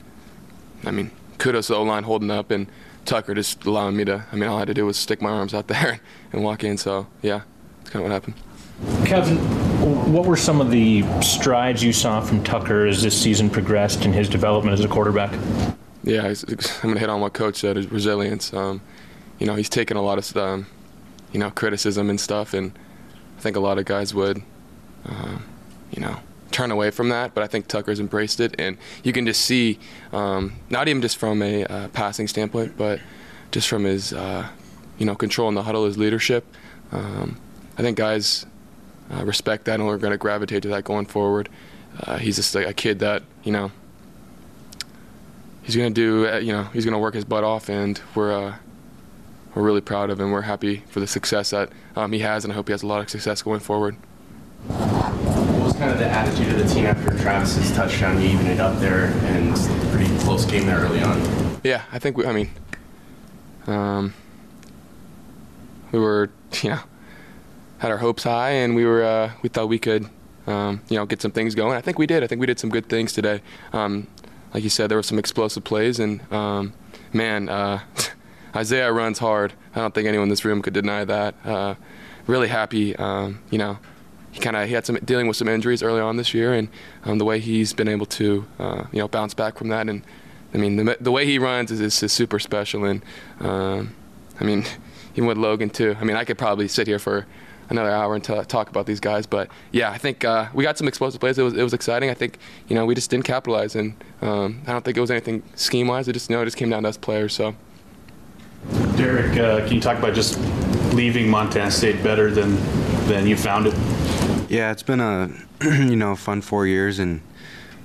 I 0.85 0.91
mean, 0.91 1.09
kudos 1.39 1.65
to 1.67 1.73
the 1.73 1.79
O-line 1.79 2.03
holding 2.03 2.29
up, 2.29 2.51
and 2.51 2.67
Tucker 3.05 3.33
just 3.33 3.65
allowing 3.65 3.97
me 3.97 4.05
to. 4.05 4.23
I 4.31 4.35
mean, 4.35 4.49
all 4.49 4.57
I 4.57 4.59
had 4.59 4.67
to 4.67 4.75
do 4.75 4.85
was 4.85 4.97
stick 4.97 5.19
my 5.19 5.31
arms 5.31 5.55
out 5.55 5.67
there 5.67 5.99
and 6.31 6.43
walk 6.43 6.63
in. 6.63 6.77
So 6.77 7.07
yeah, 7.23 7.41
that's 7.79 7.89
kind 7.89 8.05
of 8.05 8.11
what 8.11 8.13
happened. 8.13 8.35
Kevin, 9.05 9.37
what 10.13 10.25
were 10.25 10.37
some 10.37 10.61
of 10.61 10.71
the 10.71 11.03
strides 11.21 11.83
you 11.83 11.93
saw 11.93 12.21
from 12.21 12.43
Tucker 12.43 12.85
as 12.85 13.01
this 13.01 13.19
season 13.19 13.49
progressed 13.49 14.05
in 14.05 14.13
his 14.13 14.29
development 14.29 14.77
as 14.77 14.85
a 14.85 14.87
quarterback? 14.87 15.31
Yeah, 16.03 16.21
I'm 16.23 16.33
going 16.81 16.93
to 16.95 16.99
hit 16.99 17.09
on 17.09 17.21
what 17.21 17.33
Coach 17.33 17.57
said: 17.57 17.77
is 17.77 17.91
resilience. 17.91 18.53
Um, 18.53 18.81
you 19.39 19.47
know, 19.47 19.55
he's 19.55 19.69
taken 19.69 19.97
a 19.97 20.01
lot 20.01 20.17
of, 20.17 20.37
um, 20.37 20.67
you 21.31 21.39
know, 21.39 21.49
criticism 21.51 22.09
and 22.09 22.19
stuff, 22.19 22.53
and 22.53 22.77
I 23.37 23.41
think 23.41 23.55
a 23.55 23.59
lot 23.59 23.77
of 23.77 23.85
guys 23.85 24.13
would, 24.13 24.41
uh, 25.05 25.39
you 25.91 26.01
know, 26.01 26.17
turn 26.51 26.71
away 26.71 26.91
from 26.91 27.09
that. 27.09 27.33
But 27.33 27.43
I 27.43 27.47
think 27.47 27.67
Tucker's 27.67 27.99
embraced 27.99 28.39
it, 28.39 28.55
and 28.59 28.77
you 29.03 29.13
can 29.13 29.25
just 29.25 29.41
see, 29.41 29.79
um, 30.13 30.53
not 30.69 30.87
even 30.87 31.01
just 31.01 31.17
from 31.17 31.41
a 31.41 31.65
uh, 31.65 31.87
passing 31.89 32.27
standpoint, 32.27 32.77
but 32.77 32.99
just 33.51 33.67
from 33.67 33.83
his, 33.83 34.13
uh, 34.13 34.47
you 34.97 35.05
know, 35.05 35.15
control 35.15 35.49
in 35.49 35.55
the 35.55 35.63
huddle, 35.63 35.85
his 35.85 35.97
leadership. 35.97 36.45
Um, 36.91 37.39
I 37.77 37.81
think 37.81 37.97
guys 37.97 38.45
uh, 39.11 39.25
respect 39.25 39.65
that, 39.65 39.79
and 39.79 39.85
we're 39.85 39.97
going 39.97 40.11
to 40.11 40.17
gravitate 40.17 40.63
to 40.63 40.69
that 40.69 40.83
going 40.83 41.05
forward. 41.05 41.49
Uh, 42.01 42.17
he's 42.17 42.37
just 42.37 42.55
a, 42.55 42.69
a 42.69 42.73
kid 42.73 42.99
that, 42.99 43.23
you 43.43 43.51
know 43.51 43.71
he's 45.63 45.75
going 45.75 45.93
to 45.93 46.01
do, 46.01 46.27
uh, 46.27 46.37
you 46.37 46.51
know, 46.51 46.63
he's 46.65 46.85
going 46.85 46.93
to 46.93 46.99
work 46.99 47.13
his 47.13 47.25
butt 47.25 47.43
off, 47.43 47.69
and 47.69 48.01
we're 48.15 48.33
uh, 48.33 48.55
we're 49.55 49.63
really 49.63 49.81
proud 49.81 50.09
of 50.09 50.19
him. 50.19 50.31
We're 50.31 50.41
happy 50.41 50.77
for 50.87 50.99
the 50.99 51.07
success 51.07 51.51
that 51.51 51.69
um, 51.95 52.11
he 52.11 52.19
has, 52.19 52.43
and 52.43 52.51
I 52.51 52.55
hope 52.55 52.67
he 52.67 52.71
has 52.71 52.83
a 52.83 52.87
lot 52.87 53.01
of 53.01 53.09
success 53.09 53.41
going 53.41 53.59
forward. 53.59 53.95
What 54.67 55.63
was 55.63 55.73
kind 55.73 55.91
of 55.91 55.97
the 55.97 56.07
attitude 56.07 56.49
of 56.49 56.57
the 56.57 56.73
team 56.73 56.85
after 56.85 57.17
Travis's 57.17 57.71
touchdown? 57.75 58.21
You 58.21 58.29
even 58.29 58.47
it 58.47 58.59
up 58.59 58.79
there, 58.79 59.05
and 59.25 59.55
pretty 59.91 60.15
close 60.19 60.45
game 60.45 60.65
there 60.65 60.79
early 60.79 61.01
on. 61.01 61.59
Yeah, 61.63 61.83
I 61.91 61.99
think 61.99 62.17
we. 62.17 62.25
I 62.25 62.33
mean, 62.33 62.49
um, 63.67 64.13
we 65.91 65.99
were, 65.99 66.31
you 66.61 66.69
know, 66.69 66.79
had 67.81 67.89
our 67.89 67.97
hopes 67.97 68.23
high, 68.23 68.51
and 68.51 68.75
we 68.75 68.85
were, 68.85 69.03
uh, 69.03 69.31
we 69.41 69.49
thought 69.49 69.67
we 69.67 69.79
could. 69.79 70.07
Um, 70.45 70.81
you 70.87 70.97
know, 70.97 71.05
get 71.05 71.21
some 71.21 71.31
things 71.31 71.55
going. 71.55 71.77
I 71.77 71.81
think 71.81 71.97
we 71.97 72.05
did. 72.05 72.23
I 72.23 72.27
think 72.27 72.39
we 72.39 72.47
did 72.47 72.59
some 72.59 72.69
good 72.69 72.89
things 72.89 73.11
today. 73.11 73.41
Um, 73.73 74.07
like 74.53 74.63
you 74.63 74.69
said, 74.69 74.89
there 74.89 74.97
were 74.97 75.03
some 75.03 75.17
explosive 75.17 75.63
plays, 75.63 75.99
and 75.99 76.21
um, 76.31 76.73
man, 77.11 77.49
uh, 77.49 77.79
Isaiah 78.55 78.91
runs 78.91 79.17
hard. 79.17 79.53
I 79.75 79.79
don't 79.79 79.95
think 79.95 80.07
anyone 80.07 80.25
in 80.25 80.29
this 80.29 80.45
room 80.45 80.61
could 80.61 80.73
deny 80.73 81.05
that. 81.05 81.33
Uh, 81.43 81.75
really 82.27 82.49
happy, 82.49 82.95
um, 82.97 83.41
you 83.49 83.57
know. 83.57 83.79
He 84.31 84.39
kind 84.39 84.55
of 84.55 84.67
he 84.67 84.73
had 84.73 84.85
some 84.85 84.97
dealing 85.03 85.27
with 85.27 85.35
some 85.35 85.47
injuries 85.47 85.83
early 85.83 86.01
on 86.01 86.17
this 86.17 86.33
year, 86.33 86.53
and 86.53 86.69
um, 87.03 87.17
the 87.17 87.25
way 87.25 87.39
he's 87.39 87.73
been 87.73 87.87
able 87.87 88.05
to 88.05 88.45
uh, 88.59 88.83
you 88.91 88.99
know 88.99 89.07
bounce 89.07 89.33
back 89.33 89.57
from 89.57 89.69
that, 89.69 89.89
and 89.89 90.03
I 90.53 90.57
mean 90.57 90.77
the, 90.77 90.97
the 91.01 91.11
way 91.11 91.25
he 91.25 91.37
runs 91.39 91.71
is, 91.71 91.81
is, 91.81 92.01
is 92.01 92.13
super 92.13 92.39
special, 92.39 92.85
and 92.85 93.03
um, 93.39 93.95
I 94.39 94.43
mean 94.43 94.65
even 95.15 95.25
with 95.25 95.37
Logan 95.37 95.69
too. 95.69 95.97
I 95.99 96.03
mean 96.03 96.15
I 96.15 96.23
could 96.23 96.37
probably 96.37 96.67
sit 96.67 96.87
here 96.87 96.99
for 96.99 97.25
another 97.71 97.89
hour 97.89 98.13
and 98.13 98.23
t- 98.23 98.39
talk 98.43 98.69
about 98.69 98.85
these 98.85 98.99
guys. 98.99 99.25
But 99.25 99.49
yeah, 99.71 99.89
I 99.89 99.97
think 99.97 100.23
uh, 100.23 100.49
we 100.53 100.63
got 100.63 100.77
some 100.77 100.87
explosive 100.87 101.19
plays. 101.19 101.39
It 101.39 101.43
was 101.43 101.53
it 101.55 101.63
was 101.63 101.73
exciting. 101.73 102.09
I 102.09 102.13
think 102.13 102.37
you 102.67 102.75
know 102.75 102.85
we 102.85 102.93
just 102.93 103.09
didn't 103.09 103.25
capitalize, 103.25 103.75
and 103.75 103.95
um, 104.21 104.61
I 104.67 104.73
don't 104.73 104.85
think 104.85 104.97
it 104.97 105.01
was 105.01 105.09
anything 105.09 105.41
scheme 105.55 105.87
wise. 105.87 106.07
It 106.07 106.13
just 106.13 106.29
you 106.29 106.35
know 106.35 106.41
it 106.43 106.45
just 106.45 106.57
came 106.57 106.69
down 106.69 106.83
to 106.83 106.89
us 106.89 106.97
players. 106.97 107.33
So. 107.33 107.55
Derek, 108.95 109.39
uh, 109.39 109.65
can 109.65 109.73
you 109.73 109.81
talk 109.81 109.97
about 109.97 110.13
just 110.13 110.37
leaving 110.93 111.27
Montana 111.27 111.71
State 111.71 112.03
better 112.03 112.29
than 112.29 112.55
than 113.07 113.25
you 113.25 113.35
found 113.35 113.65
it? 113.65 113.73
Yeah, 114.49 114.71
it's 114.71 114.83
been 114.83 114.99
a 114.99 115.31
you 115.63 115.95
know 115.95 116.15
fun 116.15 116.41
four 116.41 116.67
years, 116.67 116.99
and 116.99 117.21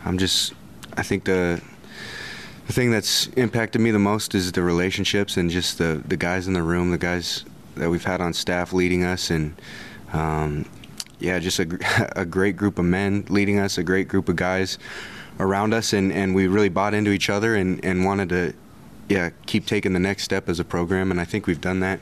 I'm 0.05 0.19
just 0.19 0.53
I 0.97 1.03
think 1.03 1.25
the 1.25 1.63
the 2.67 2.73
thing 2.73 2.91
that's 2.91 3.29
impacted 3.29 3.81
me 3.81 3.91
the 3.91 3.99
most 3.99 4.35
is 4.35 4.53
the 4.53 4.63
relationships 4.63 5.37
and 5.37 5.49
just 5.49 5.79
the 5.79 6.03
the 6.07 6.17
guys 6.17 6.47
in 6.47 6.53
the 6.53 6.63
room, 6.63 6.91
the 6.91 6.99
guys 6.99 7.45
that 7.77 7.91
we've 7.91 8.05
had 8.05 8.21
on 8.21 8.33
staff 8.33 8.73
leading 8.73 9.05
us, 9.05 9.31
and 9.31 9.55
um, 10.13 10.67
yeah, 11.19 11.39
just 11.39 11.59
a, 11.59 12.13
a 12.21 12.25
great 12.25 12.57
group 12.57 12.79
of 12.79 12.85
men 12.85 13.25
leading 13.29 13.59
us, 13.59 13.79
a 13.79 13.85
great 13.85 14.09
group 14.09 14.29
of 14.29 14.37
guys 14.37 14.79
around 15.39 15.75
us, 15.75 15.93
and, 15.93 16.13
and 16.13 16.35
we 16.35 16.47
really 16.47 16.69
bought 16.69 16.95
into 16.95 17.11
each 17.11 17.31
other 17.31 17.55
and, 17.55 17.85
and 17.85 18.05
wanted 18.05 18.29
to 18.31 18.55
yeah 19.09 19.31
keep 19.47 19.67
taking 19.67 19.93
the 19.93 20.01
next 20.01 20.25
step 20.25 20.49
as 20.49 20.59
a 20.59 20.65
program, 20.65 21.11
and 21.11 21.21
I 21.21 21.25
think 21.25 21.47
we've 21.47 21.61
done 21.61 21.81
that 21.81 22.01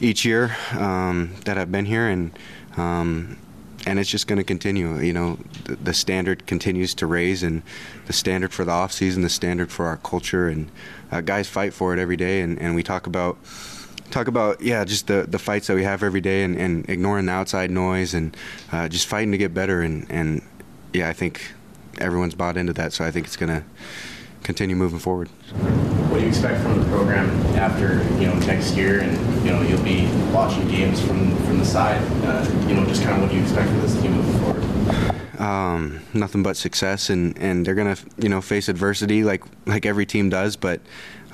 each 0.00 0.24
year 0.24 0.56
um, 0.72 1.34
that 1.44 1.58
I've 1.58 1.70
been 1.70 1.84
here, 1.84 2.08
and 2.08 2.36
um, 2.76 3.38
and 3.86 3.98
it's 3.98 4.10
just 4.10 4.26
going 4.26 4.38
to 4.38 4.44
continue. 4.44 4.98
You 4.98 5.12
know, 5.12 5.38
the, 5.64 5.76
the, 5.76 5.94
standard 5.94 6.46
continues 6.46 6.94
to 6.96 7.06
raise, 7.06 7.42
and 7.42 7.62
the 8.06 8.12
standard 8.12 8.52
for 8.52 8.64
the 8.64 8.72
off 8.72 8.92
season, 8.92 9.22
the 9.22 9.28
standard 9.28 9.70
for 9.70 9.86
our 9.86 9.98
culture, 9.98 10.48
and 10.48 10.70
uh, 11.12 11.20
guys 11.20 11.48
fight 11.48 11.74
for 11.74 11.92
it 11.92 12.00
every 12.00 12.16
day, 12.16 12.40
and, 12.40 12.58
and 12.58 12.74
we 12.74 12.82
talk 12.82 13.06
about 13.06 13.36
talk 14.10 14.28
about 14.28 14.60
yeah 14.60 14.84
just 14.84 15.06
the 15.06 15.26
the 15.28 15.38
fights 15.38 15.66
that 15.66 15.74
we 15.74 15.84
have 15.84 16.02
every 16.02 16.20
day 16.20 16.42
and, 16.42 16.56
and 16.56 16.88
ignoring 16.88 17.26
the 17.26 17.32
outside 17.32 17.70
noise 17.70 18.14
and 18.14 18.36
uh, 18.72 18.88
just 18.88 19.06
fighting 19.06 19.32
to 19.32 19.38
get 19.38 19.54
better. 19.54 19.82
And 19.82 20.06
and 20.10 20.42
yeah 20.92 21.08
I 21.08 21.12
think 21.12 21.52
everyone's 21.98 22.34
bought 22.34 22.56
into 22.56 22.72
that. 22.74 22.92
So 22.92 23.04
I 23.04 23.10
think 23.10 23.26
it's 23.26 23.36
gonna 23.36 23.64
continue 24.42 24.76
moving 24.76 24.98
forward. 24.98 25.28
What 26.10 26.18
do 26.18 26.22
you 26.22 26.28
expect 26.28 26.62
from 26.62 26.78
the 26.78 26.86
program 26.86 27.28
after 27.56 28.02
you 28.20 28.26
know 28.26 28.34
next 28.40 28.76
year? 28.76 29.00
And 29.00 29.44
you 29.44 29.52
know 29.52 29.62
you'll 29.62 29.82
be 29.82 30.06
watching 30.32 30.68
games 30.68 31.00
from 31.00 31.36
from 31.46 31.58
the 31.58 31.64
side. 31.64 32.00
Uh, 32.24 32.48
you 32.68 32.74
know 32.74 32.84
just 32.86 33.02
kind 33.02 33.16
of 33.16 33.22
what 33.22 33.30
do 33.30 33.36
you 33.36 33.42
expect 33.42 33.68
from 33.68 33.80
this 33.80 34.00
team 34.00 34.12
moving 34.12 34.40
forward? 34.40 35.40
Um, 35.40 36.00
nothing 36.14 36.42
but 36.42 36.56
success. 36.56 37.10
And, 37.10 37.36
and 37.38 37.66
they're 37.66 37.74
gonna 37.74 37.96
you 38.18 38.28
know 38.28 38.40
face 38.40 38.68
adversity 38.68 39.24
like 39.24 39.44
like 39.66 39.86
every 39.86 40.06
team 40.06 40.28
does. 40.28 40.56
But 40.56 40.80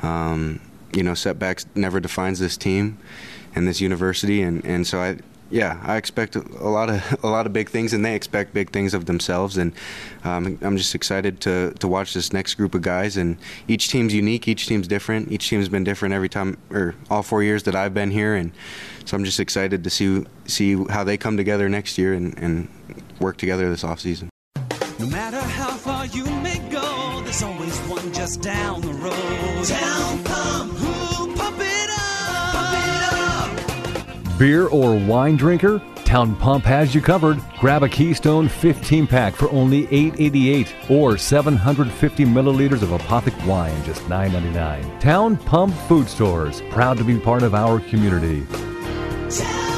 um, 0.02 0.61
you 0.92 1.03
know, 1.03 1.14
setbacks 1.14 1.66
never 1.74 2.00
defines 2.00 2.38
this 2.38 2.57
team 2.57 2.98
and 3.55 3.66
this 3.66 3.81
university, 3.81 4.42
and, 4.42 4.64
and 4.64 4.87
so 4.87 5.00
I, 5.00 5.18
yeah, 5.50 5.81
I 5.83 5.96
expect 5.96 6.37
a 6.37 6.40
lot 6.40 6.88
of 6.88 7.18
a 7.24 7.29
lot 7.29 7.46
of 7.46 7.53
big 7.53 7.68
things, 7.68 7.92
and 7.92 8.05
they 8.05 8.14
expect 8.14 8.55
big 8.55 8.70
things 8.70 8.94
of 8.94 9.07
themselves. 9.07 9.57
And 9.57 9.72
um, 10.24 10.59
I'm 10.62 10.76
just 10.76 10.94
excited 10.94 11.40
to 11.42 11.72
to 11.81 11.88
watch 11.88 12.14
this 12.14 12.33
next 12.33 12.55
group 12.55 12.74
of 12.74 12.83
guys. 12.83 13.16
And 13.16 13.37
each 13.68 13.88
team's 13.88 14.14
unique, 14.14 14.48
each 14.48 14.66
team's 14.66 14.88
different. 14.88 15.31
Each 15.31 15.48
team's 15.48 15.68
been 15.68 15.85
different 15.85 16.14
every 16.14 16.29
time, 16.29 16.57
or 16.70 16.94
all 17.11 17.22
four 17.22 17.42
years 17.42 17.64
that 17.64 17.74
I've 17.74 17.92
been 17.92 18.11
here. 18.11 18.35
And 18.35 18.53
so 19.05 19.16
I'm 19.16 19.24
just 19.24 19.40
excited 19.40 19.85
to 19.85 19.90
see 19.90 20.24
see 20.46 20.85
how 20.88 21.05
they 21.05 21.16
come 21.16 21.37
together 21.37 21.68
next 21.68 21.98
year 21.98 22.14
and, 22.14 22.38
and 22.38 22.68
work 23.18 23.37
together 23.37 23.68
this 23.68 23.85
off 23.85 24.00
season. 24.00 24.31
No 24.98 25.07
matter 25.07 25.40
how 25.40 25.70
far 25.70 26.07
you 26.07 26.24
may 26.42 26.59
go, 26.70 27.22
there's 27.24 27.42
always 27.42 27.79
one 27.81 28.09
just 28.30 28.42
down 28.42 28.80
the 28.80 28.92
road. 28.94 29.64
Town 29.64 30.22
Pump, 30.24 30.72
who 30.74 31.34
pump 31.34 31.56
it 31.58 31.90
up, 31.90 32.52
pump 32.52 32.74
it 32.76 34.32
up. 34.32 34.38
Beer 34.38 34.68
or 34.68 34.96
wine 34.96 35.36
drinker? 35.36 35.82
Town 36.04 36.36
Pump 36.36 36.64
has 36.64 36.94
you 36.94 37.00
covered. 37.00 37.40
Grab 37.58 37.82
a 37.82 37.88
Keystone 37.88 38.48
15 38.48 39.06
pack 39.06 39.34
for 39.34 39.50
only 39.50 39.86
$8.88 39.88 40.90
or 40.90 41.16
750 41.16 42.24
milliliters 42.24 42.82
of 42.82 42.90
Apothic 42.90 43.46
wine, 43.46 43.84
just 43.84 44.02
$9.99. 44.02 45.00
Town 45.00 45.36
Pump 45.36 45.74
Food 45.88 46.08
Stores, 46.08 46.62
proud 46.70 46.98
to 46.98 47.04
be 47.04 47.18
part 47.18 47.42
of 47.42 47.54
our 47.54 47.80
community. 47.80 48.46
Town 49.30 49.69